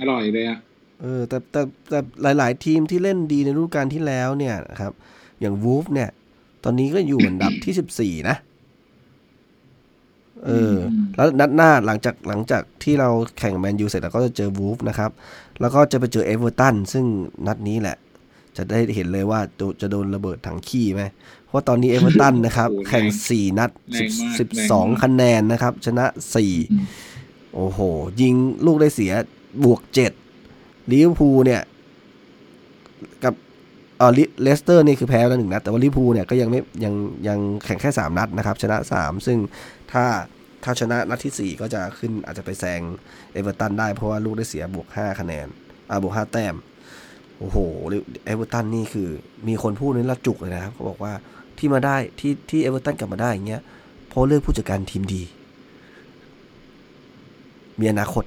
[0.00, 0.58] อร่อยเลยอะ
[1.00, 1.98] เออแต่แต่แต่
[2.38, 4.92] หลาย ๆ ทีมที่เล่นดีในฤดูกาลที่แล้วเนี่ยนะครับ
[5.40, 6.08] อย่างวูฟเนี่ย
[6.64, 8.36] ตอนนี้ก็อยู่อันดับที่สิบสี่นะ
[10.44, 10.76] เออ
[11.16, 13.08] แล้วนัดหน้าหลังจากหลังจากที่เรา
[13.38, 15.10] แข่งแมนยูเสร็จแล้วก็จะเจอวูฟนะครับ
[15.60, 17.04] แล้วก็จะไปเจอเอเวอร์ตันซึ่ง
[17.46, 17.96] นัดนี้แหละ
[18.56, 21.02] จะได้เห็นเลยว่าจะจะโดนระเบิดถังขี้ไหม
[21.46, 26.86] เพราะตอนนี้เอเวอร์ตันนะครับโอ้โหแข่งสี่นัดแรงมากสิบแรงมากสิบสองคะแนนนะครับ ชนะสี่อืม
[27.54, 27.80] โอ้โห
[28.20, 28.34] ยิง
[28.66, 29.12] ลูกได้เสีย
[29.64, 30.12] บวกเจ็ด
[30.90, 31.62] ลิเวอร์พูลเนี่ย
[33.24, 33.34] กับ
[33.98, 36.94] เออเลสเตอร์นี่คือแพ้แล้วหนึ่งนัด แต่ว่าลิเวอร์พูลเนี่ยก็ยังไม่ยัง
[37.28, 39.38] ยังแข่งแค่สามนัดนะครับ ชนะสามซึ่ง
[39.92, 40.04] ถ้า
[40.64, 42.80] ถ้าชนะนัดที่สี่ก็จะขึ้นอาจจะไปแซง
[43.32, 45.46] เอเวอร์ตันได้เพราะว่าลูกได้เสียบวกห้าคะแนน
[45.90, 46.54] อ่าบวกห้าแต้ม
[47.42, 47.58] โอ้โห
[48.24, 49.08] เอเวอร์ตันนี่คือ
[49.48, 51.12] มีคนพูดนี่ละจุกเลยนะครับเขาบอกว่า
[51.58, 53.62] ที่มาได้ที่ที่เอเวอร์ตันกลับมาได้อย่างเงี้ย
[54.08, 55.22] เพราะเลือกผู้จัดการทีมดี
[57.80, 58.24] มีอนาคต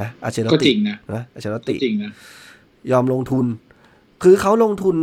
[0.00, 2.10] นะอันเชล็อตติก็จริงนะนะอันเชล็อตติก็จริงนะ
[2.92, 3.44] ยอมลงทุน
[4.22, 4.96] คือเขาลงทุน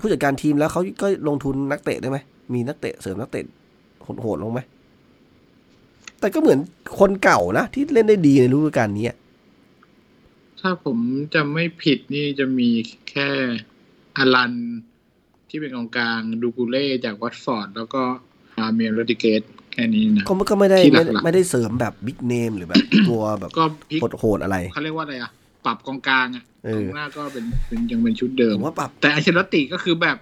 [0.00, 2.18] ผู้จัดการทีมแล้วเขาก็ลงทุนนักเตะได้ไหม
[2.54, 3.44] มีนักเตะเสริมนักเตะ
[4.20, 4.60] โหดๆลงไหม
[6.20, 6.58] แต่ก็เหมือน
[6.98, 9.16] คนเก่านะที่เล่นได้ดีในฤดูกาลนี้อะ
[10.60, 10.98] ถ้าผม
[11.34, 12.70] จะไม่ผิดนี่จะมี
[13.10, 13.28] แค่
[14.16, 14.52] อลัน
[15.48, 18.02] ที่เป็นกองกลางดูกูเล่จากวัตฟอร์ด แล้วก็
[18.58, 19.42] อาเมียนโรดิเกต
[19.72, 25.30] แค่นี้นะก็ก็ไม่ได้ที่หลัไม่กๆได้ไม่ได้เสริมแบบบิ๊กเนมหรือแบบตัวแบบก็พลิกโหดๆอะไรเขาเรียกว่าอะไรอะ
[25.66, 30.16] ปรับกองกลางอะเอกอองหน้าก็เป็นเป็นยังเป็นชุดเดิผมมว่าปรับแต่อัลเชลติก็คือแบบ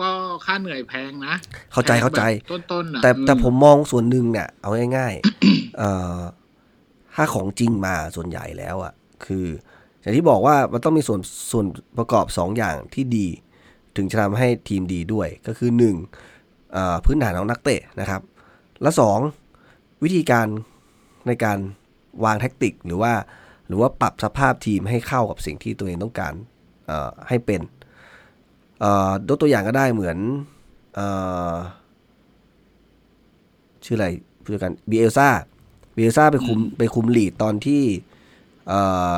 [0.00, 0.10] ก็
[0.44, 1.34] ค่าเหนื่อยแพงนะ
[1.72, 6.18] เข้าใจเข้าใจต้นต้นๆอะแต่แต่อืผมมองส่วนหนึ่งเนี่ยเอาง่ายๆเอ่อ
[7.14, 8.92] ถ้าของจริงมาส่วนใหญ่แล้วอะ
[9.24, 9.46] คือ
[10.00, 11.20] อย่างที่บอกว่ามันต้องมีส่วน
[11.52, 11.66] ส่วน
[11.98, 13.26] ประกอบ 2 อย่างที่ดี
[13.96, 18.22] ถึงจะทำให้ทีมดีด้วยก็คือ1อ่อพื้นฐานของนักเตะนะครับ
[18.82, 18.90] และ
[19.46, 20.46] 2 วิธีการ
[21.26, 21.58] ในการ
[22.24, 23.12] วางแท็กติก หรือว่า
[23.68, 26.34] หรือว่าปรับสภาพทีมให้เข้ากับสิ่งที่ตัวเองต้องการ
[27.28, 27.60] ให้เป็น
[29.28, 30.18] ยกตัวอย่างก็ได้เหมือน
[30.98, 31.00] อ
[33.84, 34.06] ชื่ออะไร
[34.42, 35.28] ผู้จัดการเบียซ่า
[35.94, 37.82] เบียซ่าไปคุมไปคุมลีดตอนที่
[38.68, 38.80] เอ่
[39.14, 39.16] อ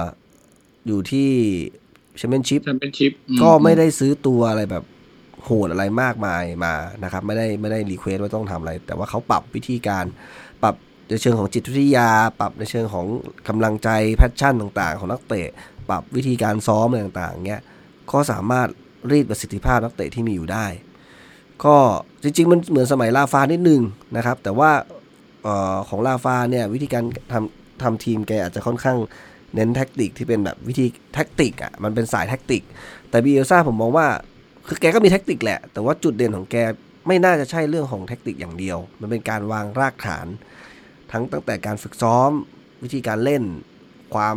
[0.87, 1.31] อยู่ที่
[2.19, 3.13] แชมเปี้ยนชิพแชมเปี้ยนชิพ
[3.43, 4.85] ก็ไม่ได้ซื้อตัวอะไรแบบ
[5.45, 6.75] โหดอะไรมากมายมา
[7.05, 10.05] นะครับ ไม่ได้ไม่ได้ request ว่าต้องทำอะไร แต่ว่าเขาปรับวิธีการ
[10.63, 10.75] ปรับ
[11.09, 12.11] ในเชิงของจิตวิทยา
[12.41, 13.07] ปรับในเชิงของ
[13.49, 15.49] กำลังใจ passion ต่างๆ ของนักเตะ
[15.91, 17.63] ปรับวิธีการซ้อมอะไรต่างๆเงี้ย
[18.13, 18.69] ก็สามารถ
[19.11, 20.67] รีดประสิทธิภาพนักเตะที่มีอยู่ได้
[21.65, 21.77] ก็
[22.23, 23.83] จริงๆ มันเหมือนสมัยราฟานิดนึง
[24.17, 28.99] นะครับ แต่ว่าเออของราฟาเนี่ยวิธีการทำทำทีมแกอาจจะค่อนข้าง
[29.55, 32.63] เน้น tactic ที่เป็นแบบวิธีtactic อะมันเป็นสาย tactic
[33.11, 34.07] แต่บีเอลซ่าผมมองว่า
[34.69, 36.57] คือแกก็มี tactic แหละ แต่ว่าจุดเด่นของแก
[37.07, 40.27] ไม่น่าจะใช่เรื่องของ tactic อย่างเดียว มันเป็นการวางรากฐาน
[41.13, 42.31] ทั้งตั้งแต่การฝึกซ้อม
[42.83, 43.43] วิธีการเล่น
[44.15, 44.37] ความ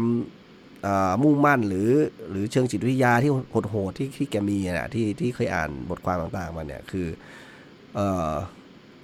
[1.23, 1.89] มุ่งมั่นหรือ
[2.29, 3.31] หรือเชิงจิตวิทยาที่
[3.69, 7.07] โหดๆที่ที่แกมีนะที่ที่เคยอ่านบทความต่างๆมาเนี่ยคือ
[7.95, 8.31] เอ่อ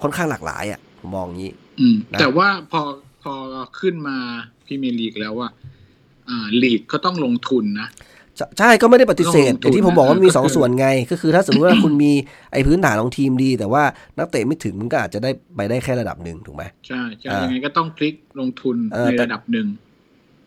[0.01, 2.81] ค่อนข้างหลากหลายอะผมมองอย่างนี้ อืมนะแต่ว่าพอ
[3.23, 3.33] พอ
[3.79, 4.17] ขึ้นมา
[4.65, 5.49] พรีเมียร์ลีกแล้วว่า
[6.29, 7.87] อ่าลีกก็ต้องลงทุนนะ
[8.37, 12.11] ใช่ใช่ก็ไม่ได้ปฏิเสธลงทุนอย่างที่ผมบอกว่านะมีก็สองคือส่วนไง ก็คือถ้าสมมติว่าคุณมี
[12.53, 13.83] ไอ้พื้นฐานของทีมดี แต่ว่า
[14.17, 19.67] นักเตะไม่ถึงมันก็อาจจะได้ไปได้แค่ระดับหนึ่งถูกไหมใช่ใช่อ่ายัยังไงก็ต้องพลิกลงทุนเออในแต่ระดับหนึ่ง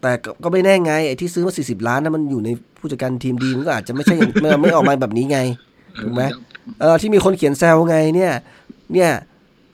[0.03, 2.49] แต่ก็ก็ไม่แน่ไงไอ้ที่ซื้อมาสี่สิบล้านนั้นมันอยู่ใน
[2.79, 5.39] ผู้จัดการทีมดีมันก็อาจจะไม่ใช่อย่างไม่ไม่ออกมาแบบนี้ไง
[6.03, 6.23] ถูกไหม
[6.81, 8.33] เออที่มีคนเขียนแซวไงเนี่ย
[8.93, 9.11] เนี่ย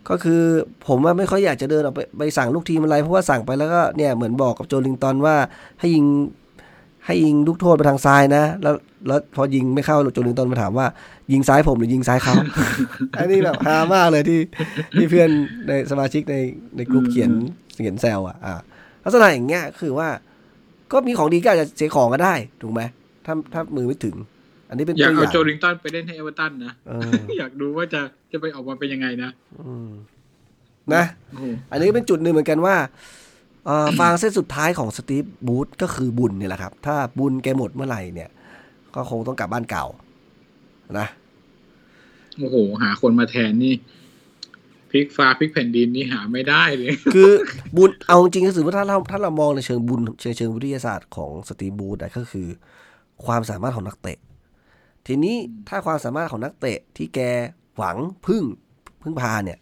[0.08, 0.42] ก็คือ
[0.86, 5.36] ผมว่าไม่ค่อยอยากจะเดินออกไปไปสั่งลูกทีมอะไร เพราะว่าสั่งไปแล้วก็เนี่ยเหมือนบอกกับโจลิงตันว่า
[5.80, 6.06] ให้ยิง
[7.06, 8.74] ให้ยิงลูกโทษไปทางซ้ายนะ แล้ว
[9.06, 10.86] แล้วพอยิงไม่เข้าโจลิงตันมาถามว่า
[11.32, 12.34] ยิงซ้ายผมหรือยิงซ้ายเขา
[13.18, 14.40] อันนี้แบบฮามากเลยที่
[14.94, 15.30] ที่เพื่อน
[15.68, 16.36] ในสมาชิกใน
[16.76, 17.30] ในกลุ่มเขียน
[17.74, 18.54] เขียนแซวอะอ่า
[19.04, 20.08] ลักษณะอย่างเงี้ยคือว่า
[20.92, 22.82] ก็มีของดีก็อาจจะเสียของก็ได้ถูกไหม
[23.26, 24.16] ถ้าถ้ามือไม่ถึง
[24.68, 28.00] อันนี้เป็นอยากตัวอเอาย่างโจลิงตันไปเล่นให้เอเวอร์ตันนะเอออยากดูว่าจะ
[28.32, 29.90] จะไปออกมาเป็นยังไงนะอืม
[30.94, 32.76] นะโอ้โหอันนี้เป็นจุดหนึ่งเหมือนกันว่า
[33.66, 38.30] เอ่อฟางเส้นสุดท้ายของสตีฟบูธก็คือบุญเนี่ยแหละครับ ถ้าบุญแกหมดเมื่อไหร่เนี่ย
[38.94, 39.86] ก็คงต้องกลับบ้านเก่า
[40.98, 41.06] นะ
[42.38, 43.74] โอ้โห หาคนมาแทนนี่
[44.90, 47.32] พลิกฟ้าพลิกแผ่นดินนี่หาไม่ได้เลย คือ
[47.76, 52.46] บุญเอาจริงๆก็คือว่าถ้าเราถ้าเรามองในเชิงบุญเชิงเชิงวิทยาศาสตร์ของสตีฟบูธนะก็คือ
[53.24, 54.18] ความสามารถของนักเตะ
[55.06, 55.36] ทีนี้
[55.68, 57.20] ถ้าความสามารถของนักเตะที่แก
[57.76, 57.96] หวัง
[58.26, 58.44] พึ่ง
[59.02, 59.58] พึ่งพาเนี่ย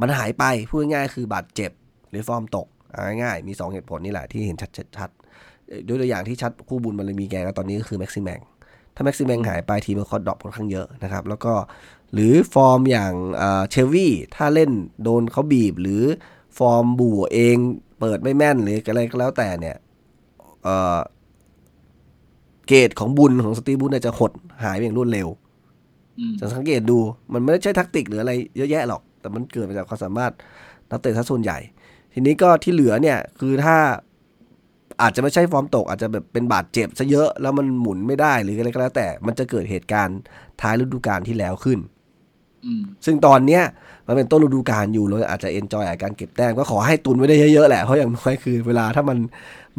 [0.00, 1.70] มันหายไปพูดง่ายๆคือบาดเจ็บ
[2.10, 5.10] หรือฟอร์มตกเอาง่ายๆมีสองเหตุผลนี่แหละที่เห็นชัดๆชัด
[5.68, 8.40] เอ่อด้วยตัวอย่างที่ชัดคู่บุญมันเลยมีแกก็ตอนนี้ก็คือแม็กซิแมง
[8.94, 11.54] ถ้าแม็กซิแมงหายไปทีมมันคอด drop ค่อนข้างเยอะนะครับ แล้วก็
[12.12, 13.12] หรือฟอร์มอย่าง
[13.70, 14.70] เชลวี่ถ้าเล่น
[15.02, 16.02] โดนเขาบีบหรือ
[16.58, 17.56] ฟอร์มบู่เอง
[18.00, 19.76] เปิดไม่แม่นหรืออะไรก็แล้วแต่เนี่ย
[22.70, 24.32] เอ่อเกรดของบุญของสตีฟบุญเนี่ยจะหด
[24.64, 25.28] หายไปอย่างรวดเร็ว
[26.18, 26.98] อืมจะสังเกตดู
[27.32, 30.32] มันไม่ได้ใช่แทักติกหรืออะไรเยอะแยะหรอก แต่มันเกิดมาจากความสามารถ
[30.90, 31.58] นักเตะซะส่วนใหญ่
[32.12, 33.76] ทีนี้ก็ที่เหลือเนี่ยคือถ้า
[35.02, 40.18] อาจจะไม่ใช่ฟอร์มตก อาจจะแบบเป็นบาดเจ็บซะเยอะแล้วมันหมุนไม่ได้หรืออะไรก็แล้ว แต่มันจะเกิดเหตุการณ์
[40.60, 41.78] ท้ายฤดูกาลที่แล้วขึ้น
[42.64, 43.62] อืมซึ่งตอนเนี้ย
[44.06, 49.18] มันเป็นต้นฤดูกาลอยู่เราอาจจะ enjoy การเก็บแต้มก็ขอให้ตุนไว้ได้เยอะๆแหละเพราะอย่างน้อยคือ เวลาถ้ามัน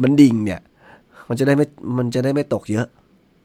[0.02, 0.60] มันดิ่งเนี่ย
[1.32, 1.66] มันจะได้ไม่
[1.98, 2.86] มันจะได้ไม่ตกเยอะ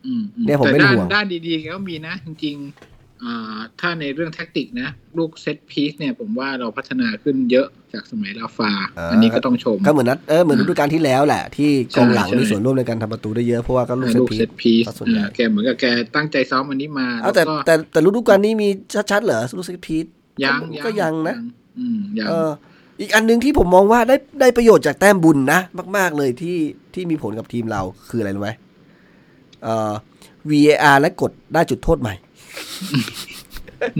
[0.05, 8.71] อืมอืมเนี่ยผมแต่เป็นด้านห่วงด้านดีๆก็มีนะ จริงๆอ่าถ้าในเรื่อง tactic นะ ลูก set piece เนี่ยผมว่าเราพัฒนาขึ้นเยอะจากสมัยราฟา
[9.11, 15.85] อันนี้ก็ต้องชม ก็เหมือนนัดเออเหมือนฤดูกาลที่แล้วแหละ ที่กองหลังใช่มีส่วนร่วมในการทำประตูได้เยอะ เพราะว่าก็ลูกเซตลูก set piece ซะส่วนใหญ่แกเหมือนกับแก
[16.15, 18.69] ตั้งใจซ้อมอันนี้มาเอาแล้วแต่ก็แต่แต่ฤดูกาลนี้มี
[19.11, 20.05] ชัดๆเหรอลูกเซตพีซ
[20.43, 21.35] ยังก็ยังนะ
[21.79, 25.59] อืมยังเอออีกอันหนึ่งที่ผมมองว่าได้ได้ประโยชน์จากแต้มบุญนะ
[25.97, 26.57] มาก ๆ เลยที่
[26.93, 28.51] ที่มีผลกับทีมเราคืออะไรรู้ไหม
[29.63, 29.91] เอ่อ
[30.49, 32.13] VAR และกดได้จุดโทษใหม่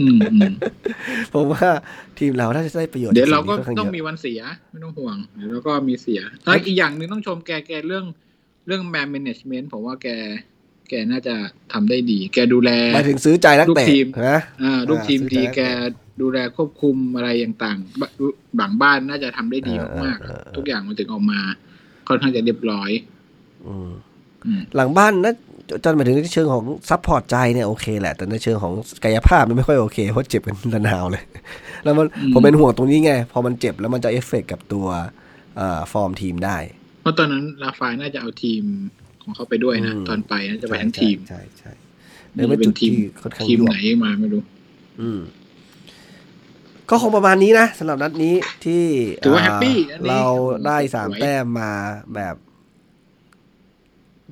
[0.04, 0.52] ืมอืม
[1.34, 1.68] ผมว่า
[2.18, 4.40] ทีมเราน่าจะได้ประโยชน์ เดี๋ยวเราก็จสิ่นี้ค่นข้ต้องยะมีวันเสีย
[4.70, 8.04] ไม่ต้องห่วง เดี๋ยวเราก็มีเสียแล้วอีกอย่างหนึ่งต้องชมแกแกเรื่อง
[8.66, 10.08] เรื่องแมน a ม a g เมนต์ผมว่าแก
[10.88, 11.34] แกน่าจะ
[11.72, 15.60] ทำได้ดี แกดูแลหมายถึงซื้อใจนักเตะลูกทีมนะอ่าลูกทีมซื้อดีใจแก
[16.20, 18.02] ดูแลควบคุมอะไรต่างๆบ
[18.58, 21.40] บังบ้านน่าจะทำได้ดีมากเออเออเออๆทุกอย่างมันถึงออกมา
[22.08, 22.90] ค่อนข้างจะเรียบร้อย
[23.66, 23.90] อืม
[24.46, 25.34] อืมหลังบ้านนะ
[25.84, 28.72] จนหมายถึงในเชิงของ support ใจเนี่ยโอเคแหละ แต่ในเชิงของ
[29.04, 31.24] กายภาพมันไม่ค่อยโอเคเพราะเจ็บกันระนาวเลย
[31.84, 34.86] แล้วมันผมเป็นห่วงตรงนี้ไง พอมันเจ็บแล้วมันจะเอฟเฟกต์กับตัว
[35.56, 36.56] เอ่อฟอร์มทีมได้
[37.02, 38.62] เพราะตอนนั้นลาฟายน่าจะเอาทีม
[39.20, 41.72] คของเขาไปด้วยนะอืมตอนไปนะจะไปทั้งทีม ใช่ใช่
[42.34, 42.90] ใช่เลยเป็นจุดที่
[43.22, 44.42] ค่อนข้างทีมยวไหนบมาไม่รู้
[45.00, 45.20] อืม
[46.90, 48.34] ก็คงประมาณนี้นะสำหรับนัดนี้
[48.64, 48.84] ที่
[49.24, 50.22] ถือว่าอ่แฮปปี้อันนี้เรา
[50.66, 51.72] ได้สามสวยแต้มมา
[52.14, 52.34] แบบ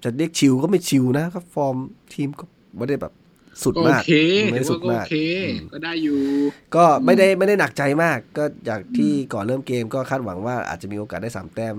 [0.05, 1.77] จะเรียกชิลก็ไม่ชิลนะก็ฟอร์ม
[2.15, 2.45] ทีมก็
[2.77, 3.13] ไม่ได้แบบ
[3.63, 4.11] สุดก็โอมากเค
[4.53, 5.15] ไม่ถืได้อสุว่าดก็โอมากเค
[5.73, 6.21] ก็ได้อยู่
[6.77, 11.77] ก็ไม่ได้ไม่ได้หนักใจมาก ก็จากที่ก่อนเริ่มเกมก็คาดหวังว่าอาจจะมีโอกาสได้สามแต้ม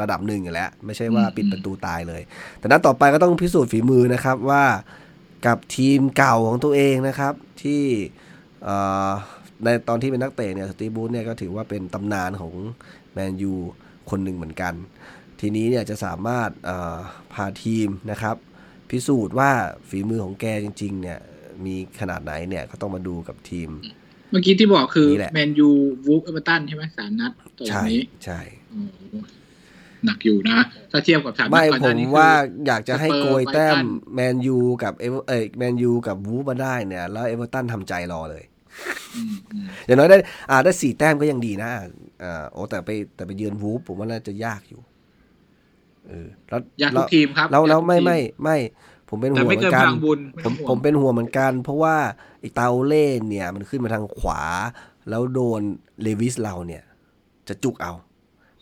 [0.00, 2.22] ระดับหนึ่งอยู่แล้ว ไม่ใช่ว่าอืมปิดประตูตายเลย
[2.58, 4.64] แต่นัดต่อไปก็ต้องพิสูจน์ฝีมือนะครับว่า
[5.46, 7.82] กับทีมเก่าของตัวเองนะครับ ที่
[8.64, 8.76] เอ่
[9.08, 9.10] อ
[9.62, 12.52] ในตอนที่เป็นนักเตะเนี่ยสตีฟบูธเนี่ยก็ถือว่าเป็นตำนานของ
[13.12, 13.52] แมนยู
[14.10, 14.74] คนหนึ่งเหมือนกัน
[15.40, 16.96] ทีนี้เนี่ยจะสามารถเอ่อ
[17.32, 18.36] พาทีมนะครับ
[18.90, 19.50] พิสูจน์ว่า
[19.88, 21.18] ฝีมือของแกจริง ๆ เนี่ย
[21.64, 23.70] มีขนาดไหนเนี่ยก็ต้องมาดูกับทีม
[24.30, 25.70] เมื่อกี้ที่บอกคือนี่แหละแมนยู
[26.06, 28.40] วูฟเอเวอร์ตันใช่ไหมสามนัดต่อจากใช่นี้ใช่
[28.70, 29.14] โอ้โห
[30.04, 30.58] หนักอยู่นะ
[30.90, 32.30] ถ้าเทียบกับสามนัดไม่ก่อนผหน้ามนี้คือว่า
[32.66, 38.44] อยากจะให้สเปอร์โกยแต้มไบรตันแมนยูกับเอเวอร์เอยแมนยูกับวูฟมาได้เนี่ย แล้วเอเวอร์ตันทำใจรอเลย
[39.16, 40.16] อืมอืมอย่างน้อยได้
[40.50, 41.70] อ่าได้สี่แต้มก็ยังดีนะ
[42.22, 44.80] อ่าโอ้แต่ไปแต่ไปเยือนวูฟผมว่าน่าจะยากอยู่
[46.08, 48.56] เออแล้วอยากแล้ทุวกทีมครับแล้วแล้วอยากทุกไม่ทีไม่ไม่
[49.08, 51.96] ผมเป็นแต่ห่วงไม่เหมืเกิอนนกัพนลังบุญผมไต้องห่วงผมเป็นห่วงเหมือนกัน เพราะว่า
[52.40, 54.42] ไอ้เตาเล่เนี่ย มันขึ้นมาทางขวา
[55.08, 55.60] แล้วโดน
[56.02, 56.82] เลวิสเราเนี่ย
[57.48, 57.92] จะจุกเอา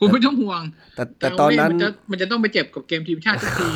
[0.03, 0.63] คุณไม่ต้องห่วง
[0.97, 3.71] แต่แต่ตอนนั้นมัจะมันจะต้องไปเจ็บกับเกมทีมชาติทุกที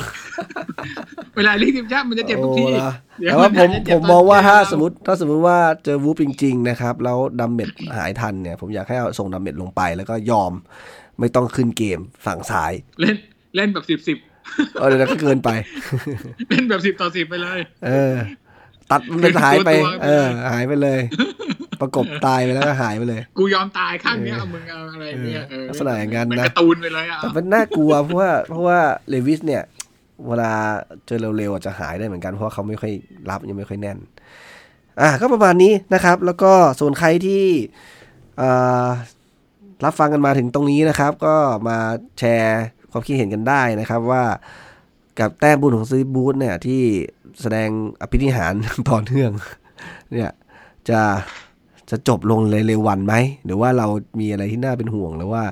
[1.36, 10.52] เวลาเล่นทีมชาติมันจะเจ็บทุกทีโอ้เหรอเดี๋ยวแต่ว่าผมนจะผเจ็บมมองว่าตนถ้าเจสมมติถ้าสมมติว่าเจอวูฟจริงๆนะครับ แล้วดัมเมดหายทันเนี่ย ผมอยากให้เอาส่งดัมเมดลงไปแล้วก็ยอม
[11.20, 13.16] ไม่ต้องขึ้นเกมฝั่งซ้าย เล่น
[13.56, 14.18] เล่นแบบสิบสิบ
[14.78, 15.50] เออเดี๋ยวนั้นก็เกินไป
[16.50, 18.14] เล่นแบบสิบต่อสิบไปเลย เออ
[18.90, 21.00] ตัดมันเป็นหายไปตัวๆไปเลยเออ หายไปเลย
[21.80, 28.78] ประกบตายไปแล้วก็หายไปเลย กูยอมตายข้างเนี้ยเอามึงเอาอะไรเนี่ยเออลักษณะอย่างนั้นเหมืนะการ์ตูนไปเลยอะแต่มันน่ากลัวเพราะว่าเพราะว่า
[29.08, 29.62] เลวิสเนี่ย
[30.26, 30.52] เวลา
[31.06, 32.92] เจอเร็วๆอาจจะหายได้เหมือนกันเพราะว่าเขาไม่ค่อย
[33.30, 33.98] รับยังไม่ค่อยแน่น
[35.00, 37.44] อะก็ประมาณนี้นะครับ แล้วก็ส่วนใครที่
[38.38, 38.50] เอ่
[38.84, 38.86] อ
[39.84, 41.36] รับฟังกันมาถึงตรงนี้นะครับ ก็
[41.68, 41.78] มา
[42.18, 44.24] แชร์ความคิดเห็นกันได้นะครับว่า
[45.18, 46.82] กับแต้มบุญของสตีฟบรูซเนี่ยที่
[47.42, 47.68] แสดง
[48.00, 48.54] อภินิหาร
[48.90, 49.30] ต่อเนื่อง
[50.12, 50.30] เนี่ย
[50.90, 51.00] จะ
[51.90, 53.14] จะจบลงในเร็ววันไหม
[53.44, 53.86] หรือว่าเรา
[54.20, 55.44] มีอะไรที่น่าเป็นห่วง หรือว่า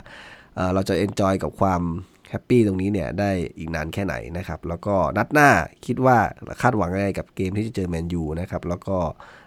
[0.55, 1.83] เอ่อเราจะ enjoy กับความ
[2.31, 5.51] happy ตรงนี้เนี่ยได้อีกนานแค่ไหนนะครับ แล้วก็นัดหน้า
[5.87, 6.19] คิดว่า
[6.63, 8.97] คาดหวังอะไรกับเกมที่จะเจอแมนยูนะครับ แล้วก็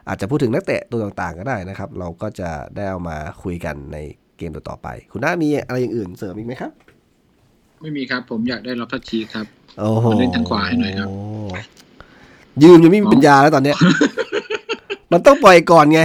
[0.08, 3.98] อาจจะพูดถึงนักเตะตัวต่างๆก็ได้นะครับ เราก็จะได้เอามาคุยกันใน
[4.38, 6.72] เกมต่อๆไป คุณน้ามีอะไรอย่างอื่นเสริมอีกไหมครับ
[7.82, 9.46] ไม่มีครับ ผมอยากได้ล็อบทัชชีครับ
[9.80, 11.10] โอ้โหเล่นทางขวาให้หน่อยครับ
[12.64, 13.78] ยืมยังไม่มีปัญญาแล้วตอนเนี้ย
[15.12, 16.02] มันต้องปล่อยก่อนไง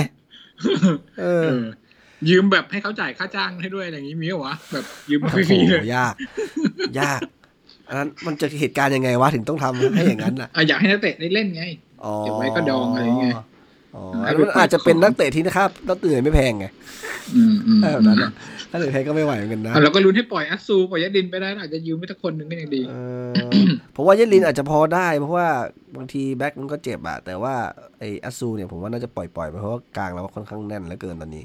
[1.21, 1.65] เออเออ
[2.29, 6.15] ยืมแบบให้เขาจ่ายค่าจ้างให้ด้วยอะไรอย่างนี้มีเหรอวะแบบยืมโอ้ฟรีโหๆเลยยาก
[7.01, 7.21] ยาก
[7.89, 11.65] อันนั้นมันจะเหตุการณ์ยังไงวะถึงต้องทำให้อย่างนั้นอะอะอยากให้นักเตะได้เล่นไง
[12.05, 13.35] อ๋อเก็บไว้ก็ดองอะไรเงี้ย
[13.95, 16.67] อ๋อให้อันไปนั้นอาจจะเป็นนักเตะที่นะครับนักเตะไม่แพงไง
[17.35, 18.31] อืมอืมถ้าแบบนั้นอะ
[18.73, 22.95] ถ้าเตะแพงก็ไม่ไหวเหมือนกันนะอะเราก็ลุ้นให้ปล่อยอัสซูปล่อยยัดดินไปได้อาจจะยืมไปสักคนหนึ่งก็ยังดีเอ
[23.29, 23.33] อ
[23.93, 25.49] เพราะว่าเยลินอาจจะพอได้เพราะว่า
[25.97, 27.55] บางทีแบ็คมันก็เจ็บอะแต่ว่า
[27.99, 31.45] ไออัสซูเนี่ยผมว่าน่าจะปล่อยปล่อยๆไปเพราะว่ากลางเราค่อนข้างแน่นเหลือเกินตอนนี้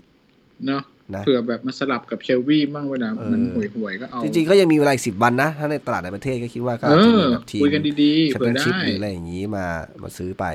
[0.67, 0.82] เนาะ
[1.15, 9.65] นะเผื่อแบบมาสลับกับเชลวี่บ้างเวลาเออมันห่วยห่วยๆก็เอา จริงๆ ก็ยังมีเวลาอีกสิบวันนะ ถ้าในตลาดในประเทศก็คิดว่าก็เออาจจะมีอแบบทีมคุยกันดีๆแชมเผื่เปี้อยนชิพได้หรืออะไรอย่างนี้มา
[10.01, 10.45] มาซื้อไป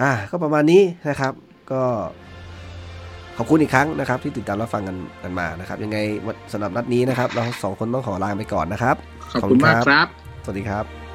[0.00, 1.32] อ่า ก็ประมาณนี้นะครับ
[1.72, 1.82] ก็
[3.38, 5.98] ขอบคุณอีกครั้งนะครับ ที่ติดตามรับฟังกันกันมานะครับ ยังไง
[6.52, 8.96] สำหรับนัดนี้นะครับ เราสองคนต้องขอลาไปก่อนนะครับ
[9.42, 10.06] ขอบคุณมากครับ
[10.44, 11.05] สวัสดีครับ